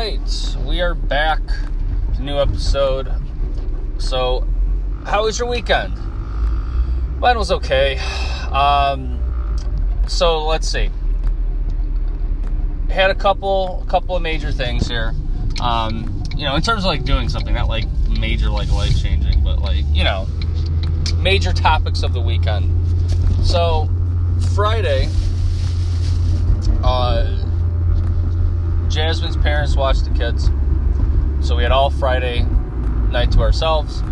right, 0.00 0.56
we 0.64 0.80
are 0.80 0.94
back. 0.94 1.42
New 2.18 2.38
episode. 2.38 3.12
So, 3.98 4.48
how 5.04 5.24
was 5.24 5.38
your 5.38 5.46
weekend? 5.46 5.94
Mine 7.18 7.36
was 7.36 7.52
okay. 7.52 7.98
Um, 8.50 9.20
so 10.08 10.46
let's 10.46 10.66
see. 10.66 10.88
Had 12.88 13.10
a 13.10 13.14
couple, 13.14 13.82
a 13.86 13.90
couple 13.90 14.16
of 14.16 14.22
major 14.22 14.50
things 14.50 14.88
here. 14.88 15.12
Um, 15.60 16.22
you 16.34 16.46
know, 16.46 16.56
in 16.56 16.62
terms 16.62 16.84
of 16.84 16.86
like 16.86 17.04
doing 17.04 17.28
something, 17.28 17.52
not 17.52 17.68
like 17.68 17.84
major, 18.08 18.48
like 18.48 18.72
life 18.72 18.98
changing, 18.98 19.44
but 19.44 19.58
like 19.58 19.84
you 19.92 20.04
know, 20.04 20.26
major 21.18 21.52
topics 21.52 22.02
of 22.02 22.14
the 22.14 22.22
weekend. 22.22 22.72
So, 23.44 23.86
Friday, 24.54 25.10
uh, 26.82 27.39
Jasmine's 28.90 29.36
parents 29.36 29.76
watched 29.76 30.04
the 30.04 30.10
kids, 30.10 30.50
so 31.40 31.54
we 31.54 31.62
had 31.62 31.70
all 31.70 31.90
Friday 31.90 32.44
night 33.10 33.30
to 33.32 33.40
ourselves, 33.40 34.02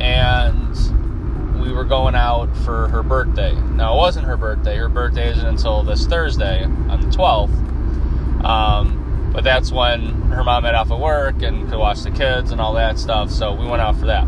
and 0.00 1.60
we 1.60 1.72
were 1.72 1.84
going 1.84 2.14
out 2.14 2.54
for 2.58 2.88
her 2.88 3.02
birthday. 3.02 3.54
Now, 3.54 3.94
it 3.94 3.96
wasn't 3.96 4.26
her 4.26 4.36
birthday. 4.36 4.76
Her 4.76 4.90
birthday 4.90 5.30
isn't 5.30 5.46
until 5.46 5.82
this 5.82 6.06
Thursday 6.06 6.64
on 6.64 7.00
the 7.00 7.16
12th. 7.16 8.44
Um, 8.44 9.30
but 9.32 9.44
that's 9.44 9.72
when 9.72 10.00
her 10.30 10.44
mom 10.44 10.64
had 10.64 10.74
off 10.74 10.90
of 10.90 11.00
work 11.00 11.40
and 11.42 11.68
could 11.70 11.78
watch 11.78 12.02
the 12.02 12.10
kids 12.10 12.50
and 12.50 12.60
all 12.60 12.74
that 12.74 12.98
stuff. 12.98 13.30
So 13.30 13.54
we 13.54 13.66
went 13.66 13.80
out 13.80 13.96
for 13.96 14.06
that. 14.06 14.24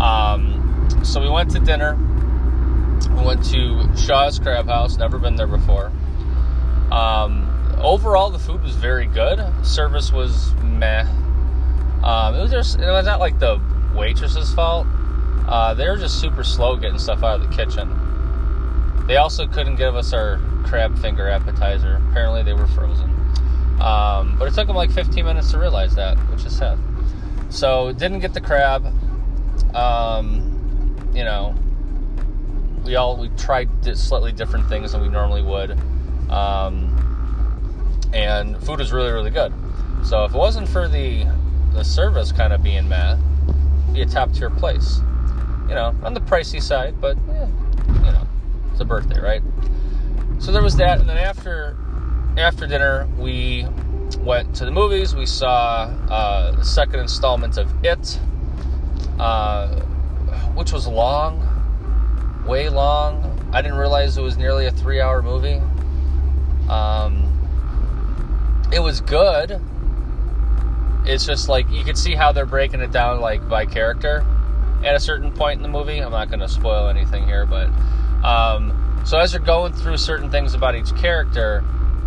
Um, 0.00 0.88
so 1.02 1.20
we 1.20 1.28
went 1.28 1.50
to 1.50 1.60
dinner. 1.60 1.96
We 3.10 3.22
went 3.22 3.44
to 3.52 3.96
Shaw's 3.98 4.38
Crab 4.38 4.66
House. 4.66 4.96
Never 4.96 5.18
been 5.18 5.36
there 5.36 5.46
before. 5.46 5.92
Um, 6.90 7.53
overall, 7.84 8.30
the 8.30 8.38
food 8.38 8.62
was 8.62 8.74
very 8.74 9.06
good. 9.06 9.44
Service 9.64 10.10
was 10.10 10.52
meh. 10.62 11.06
Um, 12.02 12.34
it 12.34 12.42
was 12.42 12.50
just 12.50 12.80
it 12.80 12.90
was 12.90 13.06
not 13.06 13.20
like 13.20 13.38
the 13.38 13.60
waitress's 13.94 14.52
fault. 14.52 14.86
Uh, 15.46 15.74
they 15.74 15.88
were 15.88 15.96
just 15.96 16.20
super 16.20 16.42
slow 16.42 16.76
getting 16.76 16.98
stuff 16.98 17.22
out 17.22 17.40
of 17.40 17.48
the 17.48 17.54
kitchen. 17.54 18.00
They 19.06 19.16
also 19.16 19.46
couldn't 19.46 19.76
give 19.76 19.94
us 19.94 20.12
our 20.12 20.40
crab 20.64 20.98
finger 20.98 21.28
appetizer. 21.28 22.02
Apparently, 22.10 22.42
they 22.42 22.54
were 22.54 22.66
frozen. 22.68 23.10
Um, 23.80 24.36
but 24.38 24.48
it 24.48 24.54
took 24.54 24.66
them 24.66 24.76
like 24.76 24.90
15 24.90 25.24
minutes 25.24 25.50
to 25.50 25.58
realize 25.58 25.94
that, 25.96 26.16
which 26.30 26.44
is 26.44 26.56
sad. 26.56 26.78
So 27.50 27.92
didn't 27.92 28.20
get 28.20 28.32
the 28.32 28.40
crab. 28.40 28.86
Um, 29.74 31.10
you 31.14 31.24
know, 31.24 31.54
we 32.84 32.96
all 32.96 33.16
we 33.16 33.28
tried 33.30 33.68
slightly 33.96 34.32
different 34.32 34.68
things 34.68 34.92
than 34.92 35.02
we 35.02 35.08
normally 35.08 35.42
would. 35.42 35.78
Um, 36.30 37.03
and 38.14 38.56
food 38.64 38.78
was 38.78 38.92
really 38.92 39.12
really 39.12 39.30
good. 39.30 39.52
So 40.04 40.24
if 40.24 40.34
it 40.34 40.38
wasn't 40.38 40.68
for 40.68 40.88
the 40.88 41.26
the 41.72 41.82
service 41.82 42.32
kind 42.32 42.52
of 42.52 42.62
being 42.62 42.88
meh, 42.88 43.16
be 43.92 44.02
a 44.02 44.06
top 44.06 44.32
tier 44.32 44.50
place. 44.50 45.00
You 45.68 45.74
know, 45.74 45.94
on 46.02 46.14
the 46.14 46.20
pricey 46.20 46.62
side, 46.62 47.00
but 47.00 47.16
yeah, 47.26 47.48
you 47.88 48.12
know, 48.12 48.26
it's 48.70 48.80
a 48.80 48.84
birthday, 48.84 49.18
right? 49.18 49.42
So 50.38 50.52
there 50.52 50.62
was 50.62 50.76
that, 50.76 51.00
and 51.00 51.08
then 51.08 51.18
after 51.18 51.76
after 52.36 52.66
dinner 52.66 53.08
we 53.18 53.66
went 54.18 54.54
to 54.56 54.64
the 54.64 54.70
movies. 54.70 55.14
We 55.14 55.26
saw 55.26 55.90
uh, 56.08 56.52
the 56.52 56.64
second 56.64 57.00
installment 57.00 57.56
of 57.56 57.70
It, 57.84 58.20
uh, 59.18 59.68
which 60.54 60.72
was 60.72 60.86
long, 60.86 62.44
way 62.46 62.68
long. 62.68 63.30
I 63.52 63.62
didn't 63.62 63.78
realize 63.78 64.16
it 64.18 64.22
was 64.22 64.36
nearly 64.36 64.66
a 64.66 64.70
three-hour 64.70 65.22
movie. 65.22 65.60
Um, 66.68 67.33
it 68.74 68.80
was 68.80 69.00
good. 69.00 69.60
It's 71.06 71.24
just 71.24 71.48
like 71.48 71.70
you 71.70 71.84
could 71.84 71.96
see 71.96 72.14
how 72.14 72.32
they're 72.32 72.44
breaking 72.44 72.80
it 72.80 72.90
down 72.90 73.20
like 73.20 73.48
by 73.48 73.66
character 73.66 74.26
at 74.82 74.96
a 74.96 75.00
certain 75.00 75.30
point 75.30 75.58
in 75.58 75.62
the 75.62 75.68
movie. 75.68 75.98
I'm 76.00 76.10
not 76.10 76.28
going 76.28 76.40
to 76.40 76.48
spoil 76.48 76.88
anything 76.88 77.24
here, 77.24 77.46
but 77.46 77.68
um, 78.24 79.02
so 79.06 79.18
as 79.18 79.32
you're 79.32 79.42
going 79.42 79.72
through 79.74 79.98
certain 79.98 80.28
things 80.28 80.54
about 80.54 80.74
each 80.74 80.94
character, 80.96 81.62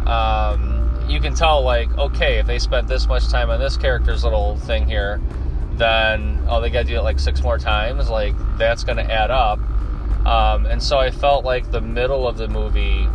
um, 0.05 1.05
you 1.07 1.21
can 1.21 1.33
tell 1.33 1.61
like 1.61 1.95
okay, 1.97 2.39
if 2.39 2.47
they 2.47 2.59
spent 2.59 2.87
this 2.87 3.07
much 3.07 3.29
time 3.29 3.49
on 3.49 3.59
this 3.59 3.77
character's 3.77 4.25
little 4.25 4.57
thing 4.57 4.87
here, 4.87 5.21
then 5.73 6.43
oh 6.49 6.59
they 6.59 6.69
got 6.69 6.81
to 6.81 6.87
do 6.87 6.97
it 6.97 7.01
like 7.01 7.19
six 7.19 7.41
more 7.41 7.57
times. 7.57 8.09
Like 8.09 8.35
that's 8.57 8.83
going 8.83 8.97
to 8.97 9.09
add 9.09 9.31
up. 9.31 9.59
Um, 10.25 10.65
and 10.65 10.83
so 10.83 10.97
I 10.97 11.11
felt 11.11 11.45
like 11.45 11.71
the 11.71 11.79
middle 11.79 12.27
of 12.27 12.35
the 12.35 12.49
movie, 12.49 13.07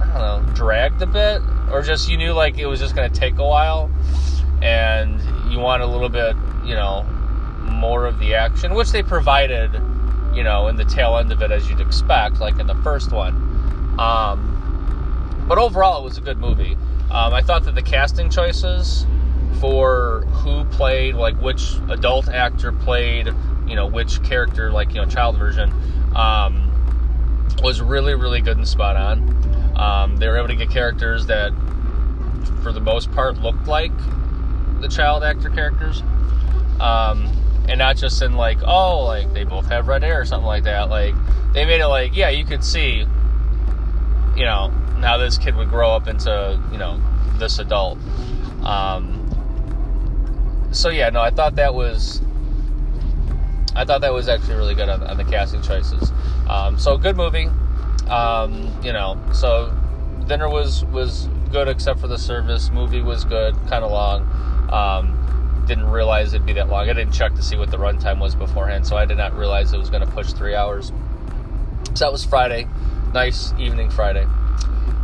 I 0.00 0.10
don't 0.14 0.46
know, 0.46 0.54
dragged 0.54 1.02
a 1.02 1.06
bit 1.06 1.42
or 1.70 1.82
just 1.82 2.08
you 2.08 2.16
knew 2.16 2.32
like 2.32 2.58
it 2.58 2.66
was 2.66 2.80
just 2.80 2.94
going 2.94 3.10
to 3.10 3.18
take 3.18 3.38
a 3.38 3.44
while 3.44 3.90
and 4.62 5.20
you 5.52 5.58
want 5.58 5.82
a 5.82 5.86
little 5.86 6.08
bit, 6.08 6.36
you 6.64 6.74
know, 6.74 7.02
more 7.60 8.06
of 8.06 8.18
the 8.18 8.34
action, 8.34 8.74
which 8.74 8.92
they 8.92 9.02
provided, 9.02 9.72
you 10.34 10.42
know, 10.42 10.68
in 10.68 10.76
the 10.76 10.84
tail 10.84 11.16
end 11.18 11.32
of 11.32 11.42
it 11.42 11.50
as 11.50 11.68
you'd 11.68 11.80
expect, 11.80 12.40
like 12.40 12.58
in 12.58 12.66
the 12.66 12.74
first 12.76 13.12
one. 13.12 13.34
Um, 13.98 15.44
but 15.48 15.58
overall, 15.58 16.00
it 16.00 16.04
was 16.04 16.18
a 16.18 16.22
good 16.22 16.38
movie. 16.38 16.76
Um, 17.10 17.34
I 17.34 17.42
thought 17.42 17.64
that 17.64 17.74
the 17.74 17.82
casting 17.82 18.30
choices 18.30 19.06
for 19.60 20.22
who 20.26 20.64
played, 20.64 21.14
like 21.14 21.40
which 21.40 21.74
adult 21.88 22.28
actor 22.28 22.72
played, 22.72 23.28
you 23.66 23.76
know, 23.76 23.86
which 23.86 24.22
character, 24.22 24.70
like, 24.70 24.94
you 24.94 24.96
know, 24.96 25.06
child 25.06 25.36
version, 25.38 25.72
um, 26.16 26.70
was 27.62 27.80
really, 27.80 28.14
really 28.14 28.40
good 28.40 28.56
and 28.56 28.66
spot 28.66 28.96
on. 28.96 29.53
Um, 29.76 30.16
they 30.16 30.28
were 30.28 30.36
able 30.36 30.48
to 30.48 30.56
get 30.56 30.70
characters 30.70 31.26
that, 31.26 31.52
for 32.62 32.72
the 32.72 32.80
most 32.80 33.10
part, 33.12 33.38
looked 33.38 33.66
like 33.66 33.92
the 34.80 34.88
child 34.88 35.24
actor 35.24 35.50
characters, 35.50 36.02
um, 36.80 37.30
and 37.68 37.78
not 37.78 37.96
just 37.96 38.22
in 38.22 38.34
like, 38.34 38.58
oh, 38.64 39.04
like 39.04 39.32
they 39.32 39.44
both 39.44 39.66
have 39.66 39.88
red 39.88 40.02
hair 40.02 40.20
or 40.20 40.24
something 40.24 40.46
like 40.46 40.64
that. 40.64 40.90
Like 40.90 41.14
they 41.52 41.64
made 41.64 41.80
it 41.80 41.86
like, 41.86 42.14
yeah, 42.14 42.28
you 42.28 42.44
could 42.44 42.64
see, 42.64 43.06
you 44.36 44.44
know, 44.44 44.72
how 45.00 45.18
this 45.18 45.38
kid 45.38 45.56
would 45.56 45.68
grow 45.68 45.90
up 45.90 46.06
into, 46.08 46.60
you 46.70 46.78
know, 46.78 47.00
this 47.38 47.58
adult. 47.58 47.98
Um, 48.62 49.20
so 50.72 50.88
yeah, 50.88 51.10
no, 51.10 51.20
I 51.20 51.30
thought 51.30 51.56
that 51.56 51.74
was 51.74 52.20
I 53.76 53.84
thought 53.84 54.02
that 54.02 54.12
was 54.12 54.28
actually 54.28 54.54
really 54.54 54.74
good 54.74 54.88
on, 54.88 55.02
on 55.02 55.16
the 55.16 55.24
casting 55.24 55.62
choices. 55.62 56.12
Um, 56.48 56.78
so 56.78 56.96
good 56.96 57.16
movie. 57.16 57.48
Um, 58.08 58.70
you 58.82 58.92
know, 58.92 59.18
so 59.32 59.76
dinner 60.26 60.48
was 60.48 60.84
was 60.86 61.28
good 61.50 61.68
except 61.68 62.00
for 62.00 62.08
the 62.08 62.18
service. 62.18 62.70
Movie 62.70 63.02
was 63.02 63.24
good, 63.24 63.54
kind 63.68 63.84
of 63.84 63.90
long. 63.90 64.22
Um, 64.70 65.64
didn't 65.66 65.90
realize 65.90 66.34
it'd 66.34 66.46
be 66.46 66.52
that 66.54 66.68
long. 66.68 66.88
I 66.88 66.92
didn't 66.92 67.12
check 67.12 67.34
to 67.34 67.42
see 67.42 67.56
what 67.56 67.70
the 67.70 67.76
runtime 67.76 68.18
was 68.20 68.34
beforehand, 68.34 68.86
so 68.86 68.96
I 68.96 69.04
did 69.04 69.16
not 69.16 69.36
realize 69.36 69.72
it 69.72 69.78
was 69.78 69.90
going 69.90 70.04
to 70.04 70.12
push 70.12 70.32
three 70.32 70.54
hours. 70.54 70.92
So 71.94 72.04
that 72.04 72.12
was 72.12 72.24
Friday. 72.24 72.66
Nice 73.12 73.52
evening 73.58 73.90
Friday. 73.90 74.26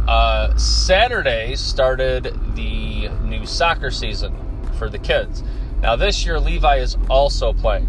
Uh, 0.09 0.55
Saturday 0.56 1.55
started 1.55 2.37
the 2.56 3.09
new 3.22 3.47
soccer 3.47 3.91
season 3.91 4.37
for 4.78 4.89
the 4.89 4.99
kids. 4.99 5.43
Now 5.81 5.97
this 5.97 6.27
year 6.27 6.41
Levi 6.41 6.78
is 6.78 6.97
also 7.09 7.53
playing. 7.53 7.87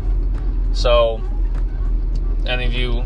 So 0.73 1.21
any 2.45 2.65
of 2.65 2.73
you 2.73 3.03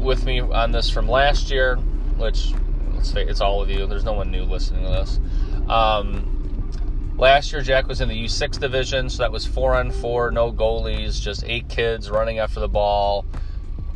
with 0.00 0.24
me 0.24 0.40
on 0.40 0.72
this 0.72 0.90
from 0.90 1.08
last 1.08 1.50
year, 1.50 1.76
which 2.16 2.52
let's 2.94 3.12
face 3.12 3.30
it's 3.30 3.40
all 3.40 3.62
of 3.62 3.70
you. 3.70 3.86
There's 3.86 4.04
no 4.04 4.12
one 4.12 4.30
new 4.30 4.44
listening 4.44 4.84
to 4.84 4.90
this. 4.90 5.20
Um, 5.68 6.70
last 7.16 7.52
year, 7.52 7.62
Jack 7.62 7.86
was 7.86 8.00
in 8.00 8.08
the 8.08 8.24
U6 8.24 8.58
division, 8.58 9.08
so 9.08 9.22
that 9.22 9.32
was 9.32 9.46
four 9.46 9.74
on 9.74 9.90
four, 9.90 10.30
no 10.30 10.52
goalies, 10.52 11.20
just 11.20 11.44
eight 11.44 11.68
kids 11.68 12.10
running 12.10 12.38
after 12.38 12.60
the 12.60 12.68
ball, 12.68 13.24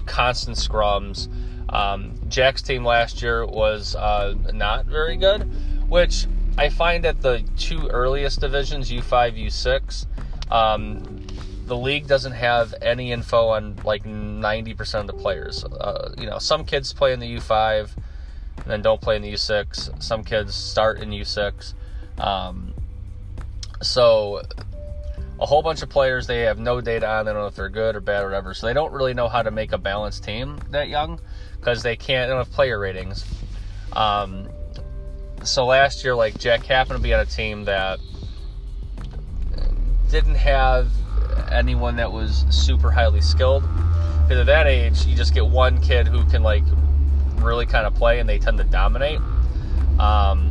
constant 0.06 0.56
scrums. 0.56 1.28
Um, 1.68 2.14
Jack's 2.28 2.62
team 2.62 2.84
last 2.84 3.22
year 3.22 3.44
was 3.44 3.96
uh, 3.96 4.34
not 4.52 4.86
very 4.86 5.16
good, 5.16 5.42
which 5.88 6.26
I 6.56 6.68
find 6.68 7.04
at 7.04 7.20
the 7.20 7.42
two 7.56 7.88
earliest 7.88 8.40
divisions, 8.40 8.90
U5, 8.90 9.46
U6, 9.46 10.06
um, 10.52 11.23
the 11.66 11.76
league 11.76 12.06
doesn't 12.06 12.32
have 12.32 12.74
any 12.82 13.12
info 13.12 13.48
on 13.48 13.76
like 13.84 14.04
90% 14.04 15.00
of 15.00 15.06
the 15.06 15.12
players. 15.12 15.64
Uh, 15.64 16.14
you 16.18 16.26
know, 16.26 16.38
some 16.38 16.64
kids 16.64 16.92
play 16.92 17.12
in 17.12 17.20
the 17.20 17.36
U5 17.36 17.90
and 18.56 18.66
then 18.66 18.82
don't 18.82 19.00
play 19.00 19.16
in 19.16 19.22
the 19.22 19.32
U6. 19.32 20.02
Some 20.02 20.24
kids 20.24 20.54
start 20.54 21.00
in 21.00 21.10
U6. 21.10 21.72
Um, 22.18 22.74
so 23.82 24.42
a 25.40 25.46
whole 25.46 25.62
bunch 25.62 25.82
of 25.82 25.88
players 25.88 26.26
they 26.26 26.40
have 26.40 26.58
no 26.58 26.80
data 26.80 27.08
on. 27.08 27.24
They 27.24 27.32
don't 27.32 27.42
know 27.42 27.46
if 27.46 27.56
they're 27.56 27.68
good 27.68 27.96
or 27.96 28.00
bad 28.00 28.22
or 28.22 28.26
whatever. 28.26 28.54
So 28.54 28.66
they 28.66 28.74
don't 28.74 28.92
really 28.92 29.14
know 29.14 29.28
how 29.28 29.42
to 29.42 29.50
make 29.50 29.72
a 29.72 29.78
balanced 29.78 30.24
team 30.24 30.60
that 30.70 30.88
young 30.88 31.18
because 31.58 31.82
they 31.82 31.96
can't. 31.96 32.28
They 32.28 32.34
don't 32.34 32.44
have 32.44 32.52
player 32.52 32.78
ratings. 32.78 33.24
Um, 33.92 34.48
so 35.42 35.66
last 35.66 36.04
year, 36.04 36.14
like 36.14 36.38
Jack 36.38 36.64
happened 36.64 36.98
to 36.98 37.02
be 37.02 37.14
on 37.14 37.20
a 37.20 37.26
team 37.26 37.64
that 37.64 38.00
didn't 40.10 40.36
have 40.36 40.88
anyone 41.50 41.96
that 41.96 42.12
was 42.12 42.44
super 42.50 42.90
highly 42.90 43.20
skilled. 43.20 43.62
Because 44.22 44.38
at 44.38 44.46
that 44.46 44.66
age, 44.66 45.04
you 45.06 45.14
just 45.16 45.34
get 45.34 45.46
one 45.46 45.80
kid 45.80 46.08
who 46.08 46.24
can 46.26 46.42
like 46.42 46.64
really 47.36 47.66
kind 47.66 47.86
of 47.86 47.94
play, 47.94 48.20
and 48.20 48.28
they 48.28 48.38
tend 48.38 48.58
to 48.58 48.64
dominate. 48.64 49.20
Um, 49.98 50.50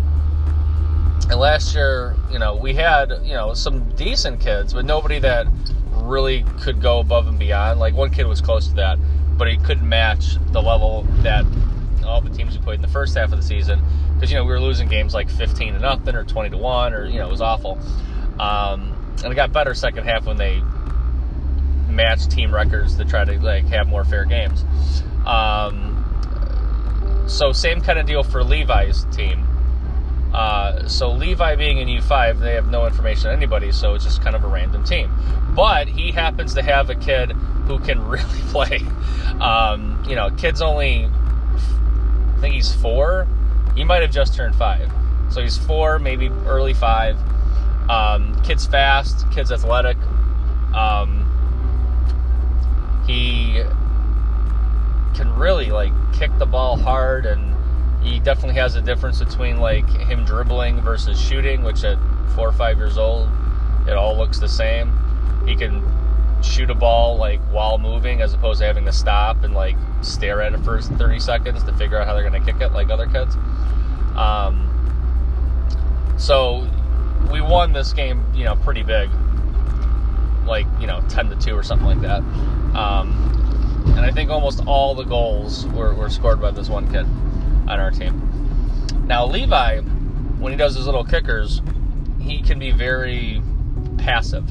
And 1.30 1.40
last 1.40 1.74
year, 1.74 2.16
you 2.32 2.38
know, 2.38 2.56
we 2.56 2.74
had, 2.74 3.10
you 3.24 3.34
know, 3.34 3.54
some 3.54 3.90
decent 3.96 4.42
kids, 4.42 4.74
but 4.74 4.84
nobody 4.86 5.20
that 5.20 5.48
really 5.92 6.44
could 6.62 6.82
go 6.82 7.00
above 7.00 7.28
and 7.28 7.40
beyond. 7.40 7.80
Like 7.80 7.94
one 7.96 8.10
kid 8.12 8.28
was 8.28 8.42
close 8.42 8.68
to 8.68 8.76
that, 8.76 9.00
but 9.38 9.48
he 9.48 9.58
couldn't 9.58 9.88
match 9.88 10.36
the 10.52 10.62
level 10.62 11.04
that 11.24 11.46
all 12.06 12.20
the 12.20 12.30
teams 12.30 12.58
we 12.58 12.64
played 12.64 12.76
in 12.76 12.82
the 12.82 12.90
first 12.90 13.16
half 13.16 13.32
of 13.32 13.38
the 13.38 13.46
season 13.46 13.82
because 14.14 14.30
you 14.30 14.38
know 14.38 14.44
we 14.44 14.52
were 14.52 14.60
losing 14.60 14.90
games 14.90 15.14
like 15.14 15.30
15 15.30 15.74
to 15.74 15.80
nothing 15.80 16.16
or 16.16 16.26
20 16.26 16.50
to 16.50 16.58
one 16.58 16.94
or 16.94 17.06
you 17.06 17.18
know 17.18 17.28
it 17.28 17.32
was 17.32 17.40
awful. 17.42 17.80
Um, 18.40 18.94
and 19.24 19.32
it 19.32 19.36
got 19.36 19.54
better 19.54 19.74
second 19.74 20.04
half 20.04 20.26
when 20.26 20.36
they 20.36 20.62
matched 21.94 22.32
team 22.32 22.54
records 22.54 22.96
to 22.96 23.06
try 23.06 23.24
to 23.24 23.40
like 23.40 23.66
have 23.66 23.88
more 23.88 24.04
fair 24.04 24.26
games. 24.26 24.64
Um, 25.26 25.94
so 27.28 27.52
same 27.52 27.82
kind 27.82 28.00
of 28.00 28.06
deal 28.06 28.24
for 28.24 28.44
Levi's 28.44 29.06
team. 29.06 29.48
Uh, 30.34 30.88
so 30.88 31.12
Levi 31.12 31.56
being 31.56 31.78
in 31.78 31.88
U5, 31.88 32.40
they 32.40 32.56
have 32.56 32.68
no 32.68 32.88
information 32.88 33.30
on 33.30 33.36
anybody, 33.38 33.72
so 33.72 33.94
it's 33.94 34.04
just 34.04 34.22
kind 34.22 34.36
of 34.36 34.44
a 34.44 34.48
random 34.48 34.84
team. 34.84 35.12
But 35.56 35.88
he 35.88 36.12
happens 36.12 36.56
to 36.56 36.64
have 36.64 36.90
a 36.90 36.96
kid 36.96 37.32
who 37.32 37.80
can 37.80 38.04
really 38.08 38.42
play. 38.50 38.82
Um, 39.40 40.04
you 40.08 40.16
know, 40.16 40.32
kid's 40.32 40.62
only, 40.62 41.06
I 41.06 42.42
think 42.42 42.56
he's 42.56 42.74
four. 42.74 43.28
He 43.76 43.84
might 43.84 44.02
have 44.02 44.12
just 44.12 44.34
turned 44.34 44.56
five. 44.56 44.92
So 45.30 45.42
he's 45.42 45.58
four, 45.58 46.00
maybe 46.00 46.30
early 46.46 46.74
five. 46.74 47.18
Um, 47.90 48.40
kid's 48.44 48.66
fast, 48.66 49.30
kid's 49.32 49.52
athletic. 49.52 49.98
Um, 50.74 51.23
he 53.06 53.64
can 55.14 55.34
really 55.36 55.72
like 55.72 55.92
kick 56.14 56.32
the 56.40 56.46
ball 56.46 56.78
hard 56.78 57.26
and 57.26 57.54
he 58.04 58.20
definitely 58.20 58.56
has 58.56 58.76
a 58.76 58.82
difference 58.82 59.20
between 59.20 59.60
like 59.60 59.88
him 59.90 60.26
dribbling 60.26 60.82
versus 60.82 61.20
shooting, 61.20 61.64
which 61.64 61.84
at 61.84 61.98
four 62.36 62.50
or 62.50 62.52
five 62.52 62.78
years 62.78 62.98
old, 62.98 63.30
it 63.88 63.94
all 63.94 64.18
looks 64.18 64.40
the 64.40 64.48
same. 64.48 64.92
He 65.48 65.56
can 65.56 65.84
shoot 66.44 66.70
a 66.70 66.76
ball 66.76 67.16
like 67.16 67.40
while 67.52 67.78
moving 67.78 68.22
as 68.22 68.34
opposed 68.34 68.60
to 68.60 68.66
having 68.66 68.86
to 68.86 68.92
stop 68.92 69.44
and 69.44 69.54
like 69.54 69.78
stare 70.02 70.42
at 70.42 70.54
it 70.54 70.60
for 70.60 70.82
30 70.82 71.20
seconds 71.20 71.64
to 71.64 71.74
figure 71.74 71.98
out 71.98 72.06
how 72.06 72.14
they're 72.14 72.30
going 72.30 72.44
to 72.44 72.52
kick 72.52 72.62
it 72.62 72.74
like 72.74 72.90
other 72.90 73.08
kids. 73.08 73.36
Um, 74.16 74.70
so 76.18 76.68
we 77.32 77.40
won 77.40 77.72
this 77.72 77.94
game, 77.94 78.24
you 78.34 78.44
know, 78.44 78.56
pretty 78.58 78.84
big, 78.84 79.10
like 80.46 80.68
you 80.80 80.88
know, 80.88 81.02
10 81.08 81.30
to 81.30 81.36
two 81.38 81.56
or 81.56 81.64
something 81.64 81.88
like 81.88 82.02
that. 82.02 82.22
Um, 82.76 83.86
and 83.98 84.00
I 84.00 84.12
think 84.12 84.30
almost 84.30 84.62
all 84.66 84.96
the 84.96 85.04
goals 85.04 85.66
were, 85.68 85.94
were 85.94 86.10
scored 86.10 86.42
by 86.42 86.52
this 86.52 86.70
one 86.70 86.92
kid 86.92 87.06
on 87.68 87.80
our 87.80 87.92
team. 87.92 88.30
Now, 89.06 89.26
Levi, 89.26 89.82
when 89.82 90.52
he 90.52 90.58
does 90.58 90.76
his 90.76 90.86
little 90.86 91.04
kickers, 91.04 91.62
he 92.20 92.42
can 92.42 92.60
be 92.60 92.72
very 92.72 93.42
passive. 93.98 94.50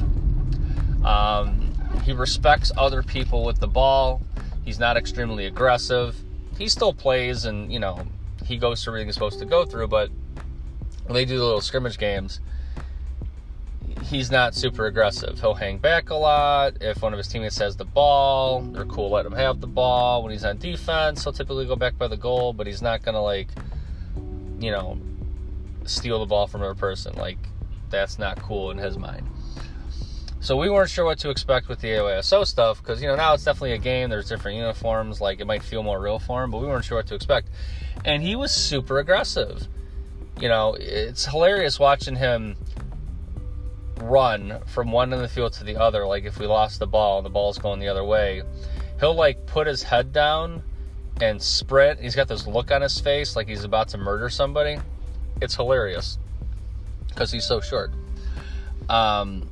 Um, 1.05 1.73
he 2.03 2.13
respects 2.13 2.71
other 2.77 3.03
people 3.03 3.43
with 3.43 3.59
the 3.59 3.67
ball. 3.67 4.21
He's 4.63 4.79
not 4.79 4.95
extremely 4.95 5.45
aggressive. 5.45 6.15
He 6.57 6.67
still 6.67 6.93
plays 6.93 7.45
and, 7.45 7.71
you 7.71 7.79
know, 7.79 8.05
he 8.45 8.57
goes 8.57 8.83
through 8.83 8.91
everything 8.91 9.07
he's 9.07 9.15
supposed 9.15 9.39
to 9.39 9.45
go 9.45 9.65
through, 9.65 9.87
but 9.87 10.09
when 11.05 11.13
they 11.13 11.25
do 11.25 11.37
the 11.37 11.43
little 11.43 11.61
scrimmage 11.61 11.97
games, 11.97 12.39
he's 14.13 14.31
not 14.31 14.55
super 14.55 14.85
aggressive. 14.85 15.39
He'll 15.39 15.53
hang 15.53 15.77
back 15.77 16.09
a 16.09 16.15
lot. 16.15 16.77
If 16.81 17.01
one 17.01 17.13
of 17.13 17.17
his 17.17 17.27
teammates 17.27 17.57
has 17.59 17.75
the 17.75 17.85
ball, 17.85 18.61
they're 18.61 18.85
cool, 18.85 19.11
let 19.11 19.25
him 19.25 19.33
have 19.33 19.61
the 19.61 19.67
ball. 19.67 20.23
When 20.23 20.31
he's 20.31 20.43
on 20.43 20.57
defense, 20.57 21.23
he'll 21.23 21.33
typically 21.33 21.65
go 21.65 21.75
back 21.75 21.97
by 21.97 22.07
the 22.07 22.17
goal, 22.17 22.53
but 22.53 22.67
he's 22.67 22.81
not 22.81 23.03
going 23.03 23.15
to, 23.15 23.21
like, 23.21 23.49
you 24.59 24.71
know, 24.71 24.97
steal 25.85 26.19
the 26.19 26.25
ball 26.25 26.47
from 26.47 26.61
another 26.61 26.79
person. 26.79 27.15
Like, 27.15 27.37
that's 27.89 28.17
not 28.17 28.41
cool 28.41 28.71
in 28.71 28.77
his 28.77 28.97
mind. 28.97 29.27
So 30.39 30.57
we 30.57 30.69
weren't 30.69 30.89
sure 30.89 31.05
what 31.05 31.19
to 31.19 31.29
expect 31.29 31.69
with 31.69 31.79
the 31.79 31.87
AYSO 31.87 32.45
stuff 32.45 32.81
because, 32.81 33.01
you 33.01 33.07
know, 33.07 33.15
now 33.15 33.33
it's 33.33 33.45
definitely 33.45 33.73
a 33.73 33.77
game. 33.77 34.09
There's 34.09 34.27
different 34.27 34.57
uniforms. 34.57 35.21
Like, 35.21 35.39
it 35.39 35.47
might 35.47 35.63
feel 35.63 35.83
more 35.83 36.01
real 36.01 36.19
for 36.19 36.43
him, 36.43 36.51
but 36.51 36.59
we 36.59 36.67
weren't 36.67 36.83
sure 36.83 36.97
what 36.97 37.07
to 37.07 37.15
expect. 37.15 37.47
And 38.03 38.21
he 38.21 38.35
was 38.35 38.51
super 38.51 38.99
aggressive. 38.99 39.67
You 40.41 40.49
know, 40.49 40.75
it's 40.77 41.25
hilarious 41.25 41.79
watching 41.79 42.17
him 42.17 42.57
run 44.09 44.59
from 44.65 44.91
one 44.91 45.11
end 45.11 45.21
of 45.21 45.27
the 45.27 45.33
field 45.33 45.53
to 45.53 45.63
the 45.63 45.77
other, 45.77 46.05
like 46.05 46.25
if 46.25 46.39
we 46.39 46.45
lost 46.45 46.79
the 46.79 46.87
ball 46.87 47.17
and 47.17 47.25
the 47.25 47.29
ball's 47.29 47.57
going 47.57 47.79
the 47.79 47.87
other 47.87 48.03
way, 48.03 48.43
he'll 48.99 49.15
like 49.15 49.45
put 49.45 49.67
his 49.67 49.83
head 49.83 50.13
down 50.13 50.63
and 51.21 51.41
sprint. 51.41 51.99
He's 51.99 52.15
got 52.15 52.27
this 52.27 52.47
look 52.47 52.71
on 52.71 52.81
his 52.81 52.99
face 52.99 53.35
like 53.35 53.47
he's 53.47 53.63
about 53.63 53.89
to 53.89 53.97
murder 53.97 54.29
somebody. 54.29 54.77
It's 55.41 55.55
hilarious 55.55 56.17
because 57.09 57.31
he's 57.31 57.45
so 57.45 57.61
short. 57.61 57.91
Um, 58.89 59.49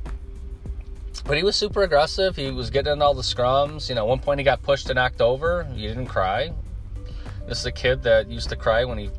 but 1.24 1.36
he 1.36 1.42
was 1.42 1.56
super 1.56 1.82
aggressive. 1.82 2.36
He 2.36 2.50
was 2.50 2.70
getting 2.70 2.92
in 2.92 3.02
all 3.02 3.14
the 3.14 3.22
scrums. 3.22 3.88
You 3.88 3.94
know, 3.94 4.02
at 4.02 4.08
one 4.08 4.18
point 4.18 4.40
he 4.40 4.44
got 4.44 4.62
pushed 4.62 4.88
and 4.88 4.96
knocked 4.96 5.20
over. 5.20 5.64
He 5.74 5.86
didn't 5.86 6.06
cry. 6.06 6.52
This 7.46 7.60
is 7.60 7.66
a 7.66 7.72
kid 7.72 8.02
that 8.04 8.28
used 8.28 8.48
to 8.50 8.56
cry 8.56 8.84
when 8.84 8.98
he 8.98 9.10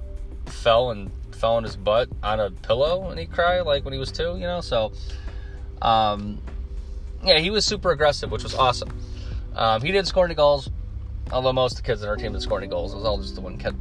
fell 0.46 0.92
and 0.92 1.12
fell 1.32 1.56
on 1.56 1.64
his 1.64 1.76
butt 1.76 2.10
on 2.22 2.40
a 2.40 2.52
pillow 2.52 3.10
and 3.10 3.20
he 3.20 3.26
cried 3.26 3.62
like 3.62 3.84
when 3.84 3.94
he 3.94 4.00
was 4.00 4.12
two, 4.12 4.36
you 4.38 4.48
know. 4.48 4.62
So 4.62 4.94
um, 5.84 6.42
yeah, 7.24 7.40
he 7.40 7.50
was 7.50 7.66
super 7.66 7.92
aggressive, 7.92 8.32
which 8.32 8.44
was 8.44 8.56
awesome. 8.56 8.90
Um, 9.56 9.82
he 9.82 9.92
didn't 9.92 10.08
score 10.08 10.26
any 10.26 10.34
goals, 10.34 10.70
although 11.32 11.54
most 11.54 11.74
of 11.74 11.78
the 11.78 11.84
kids 11.84 12.02
in 12.02 12.10
our 12.10 12.16
team 12.16 12.32
didn't 12.32 12.42
score 12.42 12.58
any 12.58 12.68
goals. 12.68 12.94
It 12.94 12.98
was 12.98 13.06
all 13.06 13.18
just 13.20 13.36
the 13.36 13.42
one 13.42 13.58
kid. 13.58 13.76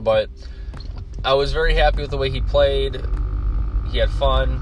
But 0.00 0.28
I 1.24 1.34
was 1.34 1.52
very 1.52 1.74
happy 1.74 2.02
with 2.02 2.10
the 2.10 2.16
way 2.16 2.30
he 2.30 2.40
played. 2.40 3.00
He 3.90 3.98
had 3.98 4.10
fun. 4.10 4.60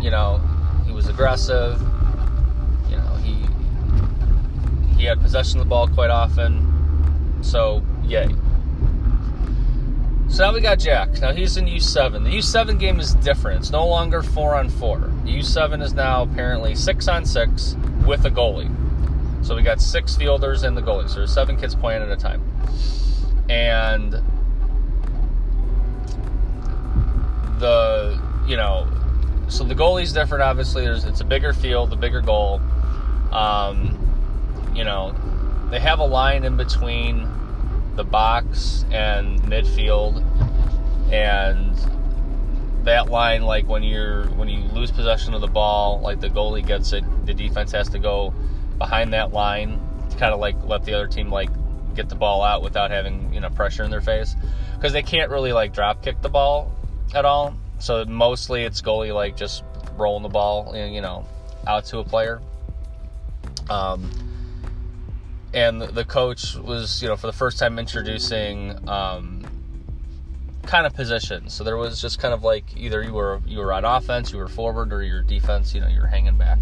You 0.00 0.10
know, 0.10 0.40
he 0.86 0.92
was 0.92 1.08
aggressive. 1.08 1.80
You 2.88 2.96
know, 2.96 3.18
he 3.22 3.36
he 4.96 5.04
had 5.04 5.20
possession 5.20 5.60
of 5.60 5.66
the 5.66 5.70
ball 5.70 5.88
quite 5.88 6.10
often. 6.10 7.38
So, 7.42 7.82
yay. 8.04 8.28
So 10.30 10.46
now 10.46 10.54
we 10.54 10.60
got 10.60 10.78
Jack. 10.78 11.20
Now 11.20 11.32
he's 11.32 11.56
in 11.56 11.66
U7. 11.66 12.22
The 12.22 12.30
U7 12.38 12.78
game 12.78 13.00
is 13.00 13.14
different. 13.16 13.60
It's 13.60 13.70
no 13.70 13.84
longer 13.84 14.22
four 14.22 14.54
on 14.54 14.68
four. 14.68 14.98
The 15.24 15.38
U7 15.38 15.82
is 15.82 15.92
now 15.92 16.22
apparently 16.22 16.76
six 16.76 17.08
on 17.08 17.26
six 17.26 17.74
with 18.06 18.24
a 18.24 18.30
goalie. 18.30 18.70
So 19.44 19.56
we 19.56 19.62
got 19.62 19.80
six 19.80 20.14
fielders 20.14 20.62
and 20.62 20.76
the 20.76 20.82
goalie. 20.82 21.08
So 21.08 21.16
there's 21.16 21.34
seven 21.34 21.56
kids 21.56 21.74
playing 21.74 22.02
at 22.02 22.10
a 22.10 22.16
time. 22.16 22.42
And 23.48 24.12
the 27.58 28.20
you 28.46 28.56
know, 28.56 28.86
so 29.48 29.64
the 29.64 29.74
goalie's 29.74 30.12
different. 30.12 30.42
Obviously, 30.44 30.84
there's 30.84 31.04
it's 31.04 31.20
a 31.20 31.24
bigger 31.24 31.52
field, 31.52 31.90
the 31.90 31.96
bigger 31.96 32.20
goal. 32.20 32.60
Um, 33.32 33.98
you 34.76 34.84
know, 34.84 35.12
they 35.70 35.80
have 35.80 35.98
a 35.98 36.06
line 36.06 36.44
in 36.44 36.56
between 36.56 37.28
the 38.00 38.10
box 38.10 38.84
and 38.90 39.40
midfield 39.42 40.24
and 41.12 41.76
that 42.84 43.10
line 43.10 43.42
like 43.42 43.68
when 43.68 43.82
you're 43.82 44.24
when 44.30 44.48
you 44.48 44.60
lose 44.70 44.90
possession 44.90 45.34
of 45.34 45.42
the 45.42 45.46
ball 45.46 46.00
like 46.00 46.18
the 46.20 46.30
goalie 46.30 46.66
gets 46.66 46.94
it 46.94 47.04
the 47.26 47.34
defense 47.34 47.72
has 47.72 47.90
to 47.90 47.98
go 47.98 48.32
behind 48.78 49.12
that 49.12 49.32
line 49.32 49.78
to 50.08 50.16
kind 50.16 50.32
of 50.32 50.40
like 50.40 50.56
let 50.64 50.82
the 50.84 50.94
other 50.94 51.06
team 51.06 51.30
like 51.30 51.50
get 51.94 52.08
the 52.08 52.14
ball 52.14 52.42
out 52.42 52.62
without 52.62 52.90
having 52.90 53.32
you 53.32 53.40
know 53.40 53.50
pressure 53.50 53.84
in 53.84 53.90
their 53.90 54.00
face. 54.00 54.34
Because 54.74 54.92
they 54.92 55.02
can't 55.02 55.30
really 55.30 55.52
like 55.52 55.72
drop 55.72 56.02
kick 56.02 56.20
the 56.22 56.28
ball 56.28 56.72
at 57.14 57.24
all. 57.24 57.54
So 57.78 58.04
mostly 58.04 58.64
it's 58.64 58.80
goalie 58.80 59.14
like 59.14 59.36
just 59.36 59.64
rolling 59.96 60.22
the 60.22 60.28
ball 60.28 60.74
you 60.74 61.00
know 61.00 61.26
out 61.66 61.84
to 61.86 61.98
a 61.98 62.04
player. 62.04 62.40
Um, 63.68 64.10
and 65.52 65.82
the 65.82 66.04
coach 66.04 66.54
was, 66.56 67.02
you 67.02 67.08
know, 67.08 67.16
for 67.16 67.26
the 67.26 67.32
first 67.32 67.58
time 67.58 67.78
introducing 67.78 68.88
um, 68.88 69.44
kind 70.66 70.86
of 70.86 70.94
positions. 70.94 71.52
So 71.52 71.64
there 71.64 71.76
was 71.76 72.00
just 72.00 72.18
kind 72.18 72.32
of 72.32 72.44
like 72.44 72.76
either 72.76 73.02
you 73.02 73.12
were 73.12 73.40
you 73.46 73.58
were 73.58 73.72
on 73.72 73.84
offense, 73.84 74.32
you 74.32 74.38
were 74.38 74.48
forward, 74.48 74.92
or 74.92 75.02
your 75.02 75.22
defense, 75.22 75.74
you 75.74 75.80
know, 75.80 75.88
you're 75.88 76.06
hanging 76.06 76.36
back. 76.36 76.58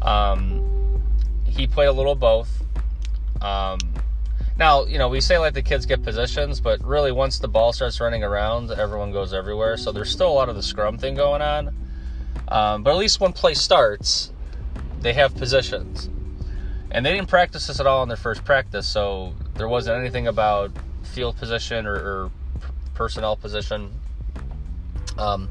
Um, 0.00 1.00
he 1.46 1.66
played 1.66 1.86
a 1.86 1.92
little 1.92 2.14
both. 2.14 2.64
Um, 3.40 3.78
now, 4.58 4.84
you 4.84 4.98
know, 4.98 5.08
we 5.08 5.20
say 5.20 5.38
like 5.38 5.54
the 5.54 5.62
kids 5.62 5.86
get 5.86 6.02
positions, 6.02 6.60
but 6.60 6.82
really 6.84 7.12
once 7.12 7.38
the 7.38 7.48
ball 7.48 7.72
starts 7.72 8.00
running 8.00 8.22
around, 8.22 8.70
everyone 8.70 9.12
goes 9.12 9.32
everywhere. 9.32 9.76
So 9.76 9.92
there's 9.92 10.10
still 10.10 10.28
a 10.28 10.34
lot 10.34 10.48
of 10.48 10.56
the 10.56 10.62
scrum 10.62 10.98
thing 10.98 11.14
going 11.14 11.42
on. 11.42 11.74
Um, 12.48 12.82
but 12.82 12.90
at 12.90 12.96
least 12.96 13.20
when 13.20 13.32
play 13.32 13.54
starts, 13.54 14.30
they 15.00 15.12
have 15.14 15.34
positions. 15.34 16.10
And 16.92 17.04
they 17.04 17.12
didn't 17.14 17.28
practice 17.28 17.66
this 17.66 17.80
at 17.80 17.86
all 17.86 18.02
in 18.02 18.08
their 18.08 18.18
first 18.18 18.44
practice, 18.44 18.86
so 18.86 19.34
there 19.54 19.66
wasn't 19.66 19.98
anything 19.98 20.28
about 20.28 20.70
field 21.02 21.36
position 21.38 21.86
or, 21.86 21.94
or 21.94 22.30
personnel 22.94 23.34
position. 23.34 23.90
Um, 25.16 25.48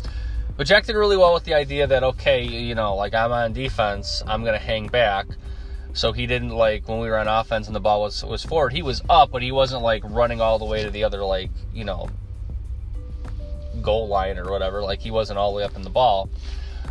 but 0.56 0.68
Jack 0.68 0.86
did 0.86 0.96
really 0.96 1.18
well 1.18 1.34
with 1.34 1.44
the 1.44 1.56
idea 1.56 1.88
that, 1.88 2.04
okay, 2.04 2.44
you 2.44 2.76
know, 2.76 2.96
like 2.96 3.16
I'm 3.16 3.32
on 3.32 3.54
defense, 3.54 4.22
I'm 4.28 4.44
to 4.44 4.58
hang 4.58 4.88
back. 4.88 5.26
So 5.94 6.14
he 6.14 6.28
didn't 6.28 6.52
like 6.52 6.88
when 6.88 7.00
we 7.00 7.10
were 7.10 7.18
on 7.18 7.28
offense 7.28 7.68
and 7.68 7.76
the 7.76 7.82
ball 7.82 8.02
was 8.02 8.24
was 8.24 8.46
forward. 8.46 8.72
He 8.72 8.82
was 8.82 9.02
up, 9.10 9.32
but 9.32 9.42
he 9.42 9.52
wasn't 9.52 9.82
like 9.82 10.04
running 10.06 10.40
all 10.40 10.58
the 10.58 10.66
way 10.66 10.84
to 10.84 10.90
the 10.90 11.04
other 11.04 11.22
like 11.22 11.52
you 11.74 11.84
know 11.84 12.08
goal 13.82 14.08
line 14.08 14.38
or 14.38 14.50
whatever. 14.50 14.82
Like 14.82 15.02
he 15.02 15.12
wasn't 15.12 15.38
all 15.38 15.52
the 15.52 15.58
way 15.58 15.64
up 15.64 15.76
in 15.76 15.82
the 15.82 15.90
ball. 15.90 16.30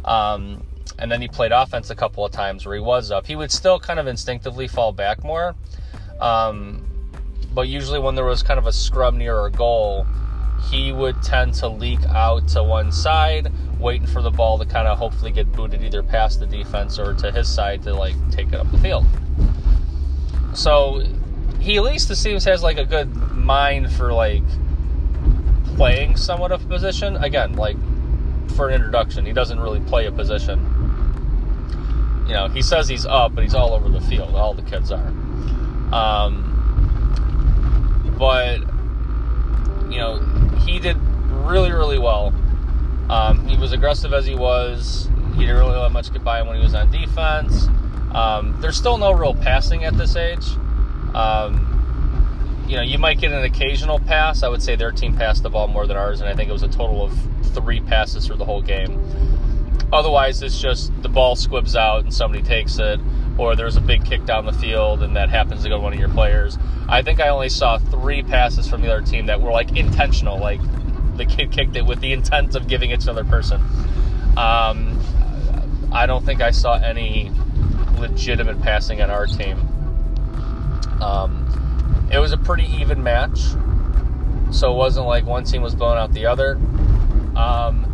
Um, 0.05 0.67
and 0.99 1.11
then 1.11 1.21
he 1.21 1.29
played 1.29 1.53
offense 1.53 1.91
a 1.91 1.95
couple 1.95 2.25
of 2.25 2.33
times 2.33 2.67
where 2.67 2.75
he 2.75 2.81
was 2.81 3.11
up. 3.11 3.27
He 3.27 3.37
would 3.37 3.51
still 3.51 3.79
kind 3.79 3.99
of 3.99 4.07
instinctively 4.07 4.69
fall 4.69 4.93
back 4.93 5.25
more. 5.25 5.55
Um, 6.21 6.87
but 7.53 7.69
usually 7.69 7.99
when 7.99 8.15
there 8.15 8.25
was 8.25 8.43
kind 8.43 8.59
of 8.59 8.67
a 8.67 8.73
scrub 8.73 9.15
near 9.15 9.47
a 9.47 9.51
goal, 9.51 10.07
he 10.71 10.93
would 10.93 11.23
tend 11.23 11.55
to 11.55 11.69
leak 11.69 12.01
out 12.09 12.47
to 12.49 12.63
one 12.63 12.93
side, 12.93 13.51
waiting 13.79 14.07
for 14.07 14.23
the 14.23 14.31
ball 14.31 14.59
to 14.59 14.67
kind 14.67 14.87
of 14.87 14.99
hopefully 14.99 15.31
get 15.31 15.51
booted 15.53 15.83
either 15.83 16.03
past 16.03 16.41
the 16.41 16.47
defense 16.47 16.99
or 16.99 17.15
to 17.15 17.33
his 17.33 17.49
side 17.49 17.83
to 17.83 17.95
like 17.95 18.15
take 18.31 18.49
it 18.49 18.55
up 18.55 18.71
the 18.71 18.79
field. 18.79 19.07
So 20.55 21.03
he 21.59 21.77
at 21.77 21.83
least 21.83 22.11
it 22.11 22.17
seems 22.17 22.45
has 22.45 22.63
like 22.63 22.79
a 22.79 22.85
good 22.85 23.15
mind 23.35 23.91
for 23.93 24.13
like 24.13 24.43
playing 25.77 26.17
somewhat 26.17 26.53
of 26.53 26.65
a 26.65 26.69
position. 26.69 27.17
Again, 27.17 27.55
like 27.55 27.77
for 28.55 28.69
an 28.69 28.75
introduction, 28.75 29.25
he 29.25 29.33
doesn't 29.33 29.59
really 29.59 29.81
play 29.81 30.07
a 30.07 30.13
position. 30.13 30.59
You 32.31 32.37
know, 32.37 32.47
he 32.47 32.63
says 32.63 32.87
he's 32.87 33.05
up, 33.07 33.35
but 33.35 33.43
he's 33.43 33.57
all 33.57 33.75
over 33.75 33.89
the 33.89 34.01
field. 34.03 34.37
All 34.37 34.55
the 34.55 34.63
kids 34.63 34.93
are. 34.93 35.09
Um, 35.93 36.47
but 38.17 38.61
you 39.91 39.99
know, 39.99 40.21
he 40.61 40.79
did 40.79 40.97
really, 41.29 41.73
really 41.73 41.99
well. 41.99 42.33
Um, 43.09 43.45
he 43.49 43.57
was 43.57 43.73
aggressive 43.73 44.13
as 44.13 44.27
he 44.27 44.37
was. 44.37 45.11
He 45.35 45.41
didn't 45.41 45.57
really 45.57 45.77
let 45.77 45.91
much 45.91 46.13
get 46.13 46.23
by 46.23 46.41
him 46.41 46.47
when 46.47 46.57
he 46.57 46.63
was 46.63 46.73
on 46.73 46.89
defense. 46.93 47.67
Um, 48.15 48.57
there's 48.61 48.77
still 48.77 48.97
no 48.97 49.11
real 49.11 49.35
passing 49.35 49.85
at 49.85 49.99
this 49.99 50.15
age. 50.15 50.47
Um, 51.15 51.67
you 52.69 52.77
know, 52.77 52.83
you 52.83 52.99
might 52.99 53.19
get 53.19 53.33
an 53.33 53.43
occasional 53.43 53.99
pass. 53.99 54.45
I 54.45 54.49
would 54.49 54.63
say 54.63 54.77
their 54.77 54.93
team 54.93 55.17
passed 55.17 55.43
the 55.43 55.51
ball 55.51 55.67
more 55.67 55.85
than 55.85 55.97
ours, 55.97 56.21
and 56.21 56.31
I 56.31 56.37
think 56.37 56.49
it 56.49 56.53
was 56.53 56.63
a 56.63 56.69
total 56.69 57.03
of 57.03 57.13
three 57.55 57.81
passes 57.81 58.29
for 58.29 58.37
the 58.37 58.45
whole 58.45 58.63
game. 58.63 59.01
Otherwise, 59.93 60.43
it's 60.43 60.61
just 60.61 60.93
the 61.03 61.09
ball 61.09 61.35
squibs 61.35 61.75
out 61.75 62.05
and 62.05 62.15
somebody 62.15 62.43
takes 62.43 62.79
it, 62.79 63.01
or 63.39 63.57
there's 63.57 63.77
a 63.77 63.81
big 63.81 64.05
kick 64.05 64.25
down 64.25 64.47
the 64.47 64.53
field 64.53 65.03
and 65.03 65.17
that 65.17 65.31
happens 65.31 65.63
to 65.63 65.69
go 65.69 65.77
to 65.77 65.83
one 65.83 65.93
of 65.93 65.99
your 65.99 66.09
players. 66.09 66.59
I 66.89 67.03
think 67.03 67.21
I 67.21 67.29
only 67.29 67.49
saw 67.49 67.79
three 67.79 68.23
passes 68.23 68.69
from 68.69 68.83
the 68.83 68.93
other 68.93 69.05
team 69.05 69.27
that 69.27 69.41
were 69.41 69.51
like 69.51 69.77
intentional, 69.77 70.39
like 70.39 70.61
the 71.17 71.25
kid 71.25 71.51
kicked 71.53 71.77
it 71.77 71.85
with 71.85 72.01
the 72.01 72.13
intent 72.13 72.55
of 72.55 72.69
giving 72.69 72.91
it 72.91 73.01
to 73.01 73.11
another 73.11 73.29
person. 73.29 73.61
Um, 74.37 74.99
I 75.93 76.07
don't 76.07 76.25
think 76.25 76.41
I 76.41 76.53
saw 76.53 76.75
any 76.75 77.31
legitimate 77.99 78.63
passing 78.63 79.03
on 79.03 79.11
our 79.11 79.27
team. 79.27 79.59
Um, 81.03 82.09
it 82.13 82.19
was 82.19 82.33
a 82.33 82.39
pretty 82.39 82.67
even 82.81 83.03
match, 83.03 83.41
so 84.53 84.73
it 84.73 84.77
wasn't 84.77 85.07
like 85.07 85.27
one 85.27 85.45
team 85.45 85.63
was 85.63 85.75
blowing 85.75 85.99
out 85.99 86.13
the 86.13 86.27
other. 86.27 86.55
Um, 87.37 87.90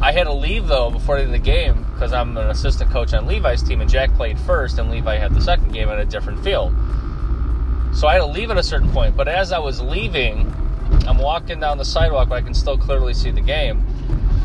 I 0.00 0.12
had 0.12 0.24
to 0.24 0.32
leave 0.32 0.66
though 0.66 0.90
before 0.90 1.22
the 1.22 1.38
game 1.38 1.86
because 1.94 2.12
I'm 2.12 2.36
an 2.36 2.50
assistant 2.50 2.90
coach 2.90 3.14
on 3.14 3.26
Levi's 3.26 3.62
team, 3.62 3.80
and 3.80 3.88
Jack 3.88 4.14
played 4.14 4.38
first, 4.38 4.78
and 4.78 4.90
Levi 4.90 5.16
had 5.16 5.34
the 5.34 5.40
second 5.40 5.72
game 5.72 5.88
at 5.88 5.98
a 5.98 6.04
different 6.04 6.44
field. 6.44 6.74
So 7.94 8.06
I 8.06 8.14
had 8.14 8.18
to 8.18 8.26
leave 8.26 8.50
at 8.50 8.58
a 8.58 8.62
certain 8.62 8.90
point. 8.90 9.16
But 9.16 9.26
as 9.26 9.52
I 9.52 9.58
was 9.58 9.80
leaving, 9.80 10.52
I'm 11.06 11.16
walking 11.16 11.60
down 11.60 11.78
the 11.78 11.84
sidewalk, 11.84 12.28
but 12.28 12.34
I 12.34 12.42
can 12.42 12.52
still 12.52 12.76
clearly 12.76 13.14
see 13.14 13.30
the 13.30 13.40
game. 13.40 13.82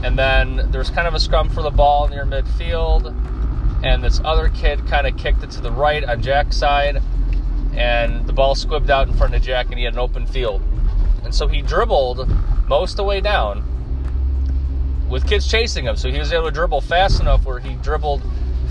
And 0.04 0.18
then 0.18 0.72
there's 0.72 0.90
kind 0.90 1.08
of 1.08 1.14
a 1.14 1.20
scrum 1.20 1.50
for 1.50 1.62
the 1.62 1.70
ball 1.70 2.08
near 2.08 2.26
midfield, 2.26 3.14
and 3.84 4.02
this 4.02 4.22
other 4.24 4.48
kid 4.50 4.88
kind 4.88 5.06
of 5.06 5.18
kicked 5.18 5.44
it 5.44 5.52
to 5.52 5.62
the 5.62 5.72
right 5.72 6.04
on 6.04 6.22
Jack's 6.22 6.56
side, 6.56 7.02
and 7.76 8.26
the 8.26 8.34
ball 8.34 8.56
squibbed 8.56 8.90
out 8.90 9.10
in 9.10 9.14
front 9.16 9.36
of 9.36 9.42
Jack, 9.42 9.68
and 9.68 9.78
he 9.78 9.84
had 9.84 9.94
an 9.94 10.00
open 10.00 10.26
field. 10.26 10.62
And 11.24 11.36
so 11.36 11.48
he 11.48 11.62
dribbled 11.62 12.28
most 12.70 12.92
of 12.92 12.98
the 12.98 13.04
way 13.04 13.20
down 13.20 13.64
with 15.12 15.28
kids 15.28 15.46
chasing 15.48 15.86
him. 15.86 15.98
So 15.98 16.10
he 16.10 16.18
was 16.18 16.32
able 16.32 16.46
to 16.46 16.52
dribble 16.52 16.82
fast 16.82 17.20
enough 17.20 17.46
where 17.46 17.60
he 17.60 17.76
dribbled 17.76 18.24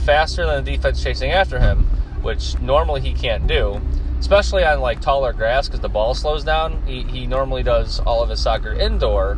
faster 0.04 0.46
than 0.46 0.64
the 0.64 0.72
defense 0.72 1.02
chasing 1.02 1.30
after 1.30 1.60
him, 1.60 1.84
which 2.22 2.58
normally 2.60 3.02
he 3.02 3.12
can't 3.12 3.46
do, 3.46 3.80
especially 4.18 4.64
on 4.64 4.80
like 4.80 5.00
taller 5.00 5.34
grass 5.34 5.68
because 5.68 5.80
the 5.80 5.88
ball 5.88 6.14
slows 6.14 6.42
down. 6.42 6.82
He, 6.86 7.02
he 7.02 7.26
normally 7.26 7.62
does 7.62 8.00
all 8.00 8.22
of 8.22 8.30
his 8.30 8.42
soccer 8.42 8.72
indoor 8.72 9.36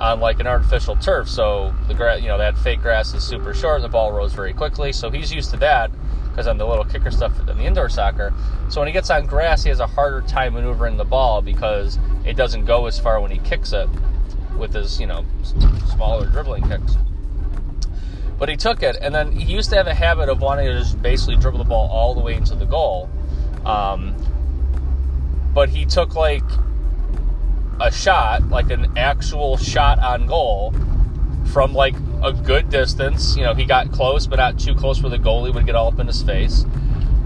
on 0.00 0.20
like 0.20 0.40
an 0.40 0.46
artificial 0.46 0.94
turf. 0.96 1.28
So 1.28 1.74
the 1.88 1.94
grass, 1.94 2.20
you 2.20 2.28
know, 2.28 2.38
that 2.38 2.56
fake 2.58 2.82
grass 2.82 3.14
is 3.14 3.24
super 3.24 3.54
short 3.54 3.76
and 3.76 3.84
the 3.84 3.88
ball 3.88 4.12
rolls 4.12 4.34
very 4.34 4.52
quickly. 4.52 4.92
So 4.92 5.10
he's 5.10 5.32
used 5.32 5.50
to 5.50 5.56
that 5.58 5.90
because 6.28 6.46
on 6.46 6.58
the 6.58 6.66
little 6.66 6.84
kicker 6.84 7.10
stuff 7.10 7.38
in 7.40 7.46
the 7.46 7.64
indoor 7.64 7.88
soccer. 7.88 8.32
So 8.68 8.80
when 8.80 8.88
he 8.88 8.92
gets 8.92 9.10
on 9.10 9.26
grass, 9.26 9.62
he 9.62 9.70
has 9.70 9.80
a 9.80 9.86
harder 9.86 10.20
time 10.22 10.52
maneuvering 10.52 10.98
the 10.98 11.04
ball 11.04 11.40
because 11.40 11.98
it 12.24 12.36
doesn't 12.36 12.66
go 12.66 12.86
as 12.86 12.98
far 13.00 13.20
when 13.20 13.30
he 13.30 13.38
kicks 13.38 13.72
it 13.72 13.88
with 14.56 14.74
his, 14.74 15.00
you 15.00 15.06
know, 15.06 15.24
smaller 15.94 16.26
dribbling 16.26 16.68
kicks. 16.68 16.96
But 18.38 18.48
he 18.48 18.56
took 18.56 18.82
it, 18.82 18.96
and 19.00 19.14
then 19.14 19.32
he 19.32 19.52
used 19.52 19.68
to 19.70 19.76
have 19.76 19.86
a 19.86 19.94
habit 19.94 20.28
of 20.28 20.40
wanting 20.40 20.66
to 20.66 20.78
just 20.78 21.00
basically 21.02 21.36
dribble 21.36 21.58
the 21.58 21.64
ball 21.64 21.90
all 21.90 22.14
the 22.14 22.20
way 22.20 22.34
into 22.34 22.54
the 22.54 22.64
goal. 22.64 23.10
Um, 23.66 24.14
but 25.52 25.68
he 25.68 25.84
took 25.84 26.14
like 26.14 26.44
a 27.80 27.92
shot, 27.92 28.48
like 28.48 28.70
an 28.70 28.96
actual 28.96 29.58
shot 29.58 29.98
on 29.98 30.26
goal, 30.26 30.72
from 31.52 31.74
like 31.74 31.94
a 32.22 32.32
good 32.32 32.70
distance. 32.70 33.36
You 33.36 33.44
know, 33.44 33.54
he 33.54 33.66
got 33.66 33.92
close, 33.92 34.26
but 34.26 34.36
not 34.36 34.58
too 34.58 34.74
close 34.74 35.02
where 35.02 35.10
the 35.10 35.18
goalie 35.18 35.52
would 35.52 35.66
get 35.66 35.74
all 35.74 35.88
up 35.88 35.98
in 35.98 36.06
his 36.06 36.22
face. 36.22 36.64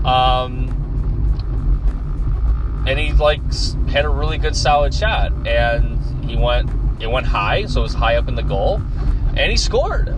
Um, 0.05 0.71
and 2.89 2.99
he 2.99 3.13
like 3.13 3.41
had 3.89 4.05
a 4.05 4.09
really 4.09 4.39
good 4.39 4.57
solid 4.57 4.93
shot, 4.93 5.33
and 5.47 6.01
he 6.29 6.37
went 6.37 6.71
it 7.01 7.11
went 7.11 7.27
high, 7.27 7.67
so 7.67 7.81
it 7.81 7.83
was 7.85 7.95
high 7.95 8.17
up 8.17 8.29
in 8.29 8.35
the 8.35 8.43
goal, 8.43 8.81
and 9.37 9.51
he 9.51 9.57
scored. 9.57 10.15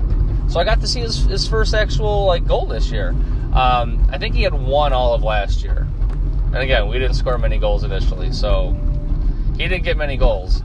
So 0.49 0.61
I 0.61 0.65
got 0.65 0.81
to 0.81 0.87
see 0.87 1.01
his, 1.01 1.25
his 1.25 1.49
first 1.49 1.75
actual 1.75 2.27
like 2.27 2.47
goal 2.47 2.67
this 2.67 2.91
year. 2.91 3.11
Um, 3.53 4.07
I 4.11 4.19
think 4.19 4.35
he 4.35 4.43
had 4.43 4.55
one 4.55 4.93
all 4.93 5.15
of 5.15 5.23
last 5.23 5.65
year, 5.65 5.87
and 6.47 6.57
again, 6.57 6.89
we 6.89 6.99
didn't 6.99 7.15
score 7.17 7.39
many 7.39 7.59
goals 7.59 7.85
initially, 7.85 8.33
so 8.33 8.77
he 9.57 9.67
didn't 9.67 9.85
get 9.85 9.97
many 9.97 10.17
goals 10.17 10.63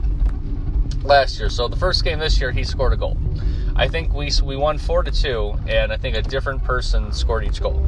last 1.02 1.38
year. 1.38 1.48
So 1.48 1.68
the 1.68 1.76
first 1.76 2.04
game 2.04 2.18
this 2.18 2.40
year, 2.40 2.52
he 2.52 2.64
scored 2.64 2.92
a 2.92 2.96
goal. 2.96 3.16
I 3.74 3.88
think 3.88 4.12
we 4.12 4.30
we 4.42 4.56
won 4.56 4.78
four 4.78 5.02
to 5.02 5.10
two, 5.10 5.54
and 5.66 5.92
I 5.92 5.96
think 5.96 6.16
a 6.16 6.22
different 6.22 6.62
person 6.62 7.12
scored 7.12 7.44
each 7.44 7.60
goal. 7.60 7.82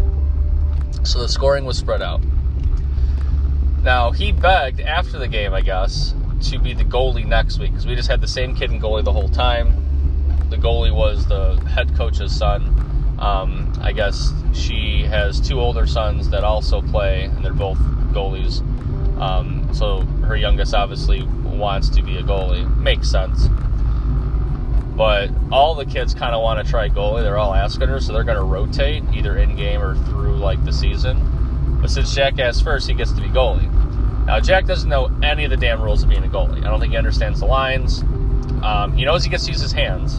So 1.05 1.21
the 1.21 1.29
scoring 1.29 1.65
was 1.65 1.77
spread 1.77 2.01
out. 2.01 2.23
Now 3.83 4.11
he 4.11 4.33
begged 4.33 4.81
after 4.81 5.19
the 5.19 5.29
game, 5.29 5.53
I 5.53 5.61
guess, 5.61 6.15
to 6.51 6.59
be 6.59 6.75
the 6.75 6.85
goalie 6.85 7.25
next 7.25 7.59
week 7.59 7.71
because 7.71 7.87
we 7.87 7.95
just 7.95 8.09
had 8.09 8.21
the 8.21 8.29
same 8.29 8.55
kid 8.55 8.71
in 8.71 8.81
goalie 8.81 9.05
the 9.05 9.13
whole 9.13 9.29
time. 9.29 9.75
The 10.51 10.57
goalie 10.57 10.95
was 10.95 11.27
the 11.27 11.57
head 11.69 11.95
coach's 11.97 12.37
son. 12.37 13.17
Um, 13.19 13.73
I 13.81 13.93
guess 13.93 14.33
she 14.53 15.03
has 15.05 15.41
two 15.41 15.61
older 15.61 15.87
sons 15.87 16.31
that 16.31 16.45
also 16.45 16.83
play, 16.83 17.25
and 17.25 17.45
they're 17.45 17.53
both 17.53 17.79
goalies. 18.13 18.61
Um, 19.21 19.73
so 19.73 20.01
her 20.27 20.37
youngest 20.37 20.75
obviously 20.75 21.23
wants 21.23 21.89
to 21.91 22.03
be 22.03 22.19
a 22.19 22.23
goalie. 22.23 22.65
Makes 22.79 23.11
sense. 23.11 23.49
But 24.97 25.31
all 25.51 25.75
the 25.75 25.87
kids 25.87 26.15
kind 26.15 26.35
of 26.35 26.43
want 26.43 26.65
to 26.65 26.71
try 26.71 26.89
goalie. 26.89 27.23
They're 27.23 27.39
all 27.39 27.55
asking 27.55 27.89
her, 27.89 28.01
so 28.01 28.13
they're 28.13 28.23
going 28.23 28.39
to 28.39 28.45
rotate 28.45 29.03
either 29.13 29.39
in 29.39 29.57
game 29.57 29.81
or 29.81 29.97
through 30.05 30.37
like 30.37 30.65
the 30.65 30.73
season. 30.73 31.79
But 31.81 31.91
since 31.91 32.15
Jack 32.15 32.39
asked 32.39 32.63
first, 32.63 32.89
he 32.89 32.95
gets 32.95 33.13
to 33.13 33.21
be 33.21 33.29
goalie. 33.29 33.71
Now, 34.27 34.41
Jack 34.41 34.65
doesn't 34.65 34.89
know 34.89 35.11
any 35.23 35.45
of 35.45 35.51
the 35.51 35.57
damn 35.57 35.83
rules 35.83 36.03
of 36.03 36.09
being 36.09 36.25
a 36.25 36.29
goalie. 36.29 36.65
I 36.65 36.71
don't 36.71 36.81
think 36.81 36.93
he 36.93 36.97
understands 36.97 37.41
the 37.41 37.47
lines. 37.47 38.03
Um, 38.63 38.97
he 38.97 39.05
knows 39.05 39.23
he 39.23 39.31
gets 39.31 39.45
to 39.45 39.53
use 39.53 39.61
his 39.61 39.73
hands, 39.73 40.19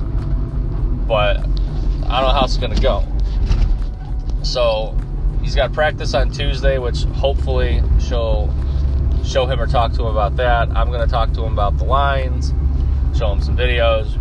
but 1.07 1.37
I 1.37 1.41
don't 1.41 2.27
know 2.27 2.33
how 2.33 2.43
it's 2.45 2.57
going 2.57 2.75
to 2.75 2.81
go. 2.81 3.03
So 4.43 4.95
he's 5.41 5.55
got 5.55 5.73
practice 5.73 6.13
on 6.13 6.31
Tuesday, 6.31 6.77
which 6.77 7.03
hopefully 7.05 7.81
she'll 7.99 8.53
show 9.23 9.47
him 9.47 9.59
or 9.59 9.65
talk 9.65 9.93
to 9.93 10.01
him 10.01 10.07
about 10.07 10.35
that. 10.35 10.69
I'm 10.69 10.91
going 10.91 11.03
to 11.03 11.11
talk 11.11 11.33
to 11.33 11.43
him 11.43 11.53
about 11.53 11.77
the 11.77 11.85
lines, 11.85 12.53
show 13.17 13.31
him 13.31 13.41
some 13.41 13.57
videos, 13.57 14.13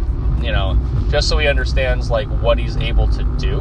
you 0.42 0.50
know, 0.50 0.78
just 1.10 1.28
so 1.28 1.36
he 1.36 1.46
understands 1.46 2.10
like 2.10 2.28
what 2.42 2.58
he's 2.58 2.76
able 2.78 3.06
to 3.08 3.22
do. 3.38 3.60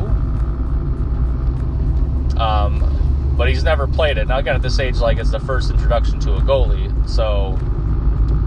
Um, 2.40 2.93
but 3.36 3.50
he's 3.50 3.64
never 3.64 3.88
played 3.88 4.18
it. 4.18 4.28
Now, 4.28 4.38
again, 4.38 4.56
at 4.56 4.62
this 4.62 4.80
age, 4.80 4.98
like 4.98 5.18
it's 5.18 5.32
the 5.32 5.40
first 5.40 5.72
introduction 5.72 6.20
to 6.22 6.36
a 6.36 6.42
goalie, 6.42 7.10
so 7.10 7.58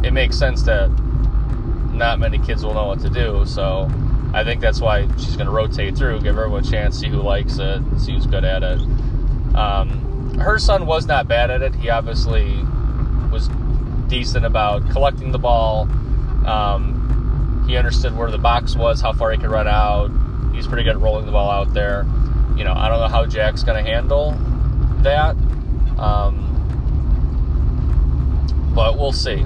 it 0.04 0.12
makes 0.12 0.38
sense 0.38 0.62
that 0.62 0.88
not 1.92 2.18
many 2.18 2.38
kids 2.38 2.64
will 2.64 2.74
know 2.74 2.86
what 2.86 3.00
to 3.00 3.10
do. 3.10 3.44
So 3.46 3.90
I 4.32 4.44
think 4.44 4.60
that's 4.60 4.80
why 4.80 5.08
she's 5.16 5.34
going 5.36 5.46
to 5.46 5.52
rotate 5.52 5.96
through, 5.96 6.20
give 6.20 6.38
everyone 6.38 6.64
a 6.64 6.70
chance, 6.70 6.98
see 6.98 7.08
who 7.08 7.22
likes 7.22 7.58
it, 7.58 7.82
see 7.98 8.12
who's 8.12 8.26
good 8.26 8.44
at 8.44 8.62
it. 8.62 8.80
Um, 9.54 10.38
her 10.38 10.58
son 10.58 10.86
was 10.86 11.06
not 11.06 11.26
bad 11.26 11.50
at 11.50 11.62
it. 11.62 11.74
He 11.74 11.88
obviously 11.88 12.62
was 13.32 13.48
decent 14.08 14.44
about 14.44 14.88
collecting 14.90 15.32
the 15.32 15.38
ball. 15.38 15.88
Um, 16.46 17.64
he 17.66 17.76
understood 17.76 18.16
where 18.16 18.30
the 18.30 18.38
box 18.38 18.76
was, 18.76 19.00
how 19.00 19.12
far 19.12 19.32
he 19.32 19.38
could 19.38 19.50
run 19.50 19.66
out. 19.66 20.10
He's 20.54 20.66
pretty 20.66 20.84
good 20.84 20.96
at 20.96 21.00
rolling 21.00 21.26
the 21.26 21.32
ball 21.32 21.50
out 21.50 21.72
there. 21.74 22.06
You 22.56 22.64
know, 22.64 22.72
I 22.72 22.88
don't 22.88 23.00
know 23.00 23.08
how 23.08 23.26
Jack's 23.26 23.62
going 23.62 23.82
to 23.82 23.90
handle 23.90 24.38
that. 25.06 25.36
Um, 25.98 26.42
but 28.74 28.98
we'll 28.98 29.12
see. 29.12 29.44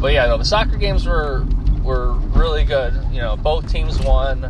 But 0.00 0.12
yeah, 0.12 0.26
no, 0.26 0.38
the 0.38 0.44
soccer 0.44 0.76
games 0.76 1.06
were 1.06 1.46
were 1.82 2.14
really 2.34 2.64
good. 2.64 2.94
You 3.12 3.20
know, 3.20 3.36
both 3.36 3.70
teams 3.70 4.00
won. 4.00 4.42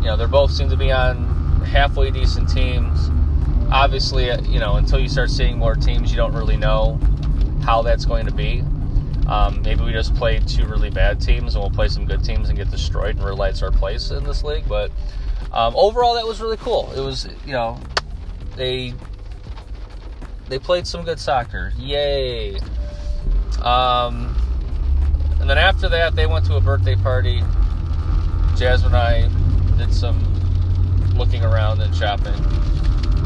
You 0.00 0.06
know, 0.06 0.16
they're 0.16 0.28
both 0.28 0.52
seem 0.52 0.68
to 0.70 0.76
be 0.76 0.92
on 0.92 1.62
halfway 1.62 2.10
decent 2.10 2.48
teams. 2.48 3.10
Obviously, 3.70 4.30
uh, 4.30 4.40
you 4.42 4.58
know, 4.58 4.76
until 4.76 4.98
you 4.98 5.08
start 5.08 5.30
seeing 5.30 5.58
more 5.58 5.74
teams, 5.74 6.10
you 6.10 6.16
don't 6.16 6.34
really 6.34 6.56
know 6.56 6.98
how 7.64 7.82
that's 7.82 8.04
going 8.04 8.26
to 8.26 8.32
be. 8.32 8.62
Um, 9.28 9.60
maybe 9.62 9.84
we 9.84 9.92
just 9.92 10.14
played 10.14 10.48
two 10.48 10.64
really 10.64 10.88
bad 10.88 11.20
teams 11.20 11.54
and 11.54 11.62
we'll 11.62 11.70
play 11.70 11.88
some 11.88 12.06
good 12.06 12.24
teams 12.24 12.48
and 12.48 12.56
get 12.56 12.70
destroyed 12.70 13.16
and 13.16 13.24
realize 13.24 13.62
our 13.62 13.70
place 13.70 14.10
in 14.10 14.24
this 14.24 14.42
league. 14.42 14.66
But 14.66 14.90
um, 15.52 15.74
overall, 15.76 16.14
that 16.14 16.26
was 16.26 16.40
really 16.40 16.56
cool. 16.56 16.90
It 16.96 17.00
was, 17.00 17.28
you 17.44 17.52
know, 17.52 17.78
they 18.56 18.94
they 20.48 20.58
played 20.58 20.86
some 20.86 21.04
good 21.04 21.20
soccer. 21.20 21.72
Yay! 21.78 22.58
Um, 23.62 24.34
and 25.40 25.48
then 25.48 25.58
after 25.58 25.88
that, 25.88 26.14
they 26.16 26.26
went 26.26 26.46
to 26.46 26.56
a 26.56 26.60
birthday 26.60 26.96
party. 26.96 27.42
Jasmine 28.56 28.94
and 28.94 28.96
I 28.96 29.76
did 29.78 29.94
some 29.94 30.18
looking 31.16 31.44
around 31.44 31.80
and 31.80 31.94
shopping. 31.94 32.34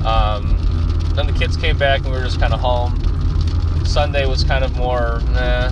Um, 0.05 0.59
then 1.14 1.26
the 1.26 1.33
kids 1.33 1.57
came 1.57 1.79
back 1.79 2.00
and 2.00 2.11
we 2.11 2.17
were 2.17 2.25
just 2.25 2.41
kind 2.41 2.52
of 2.52 2.61
home. 2.61 2.99
Sunday 3.85 4.26
was 4.26 4.45
kind 4.45 4.64
of 4.64 4.76
more, 4.76 5.21
nah. 5.31 5.69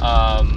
Um, 0.00 0.48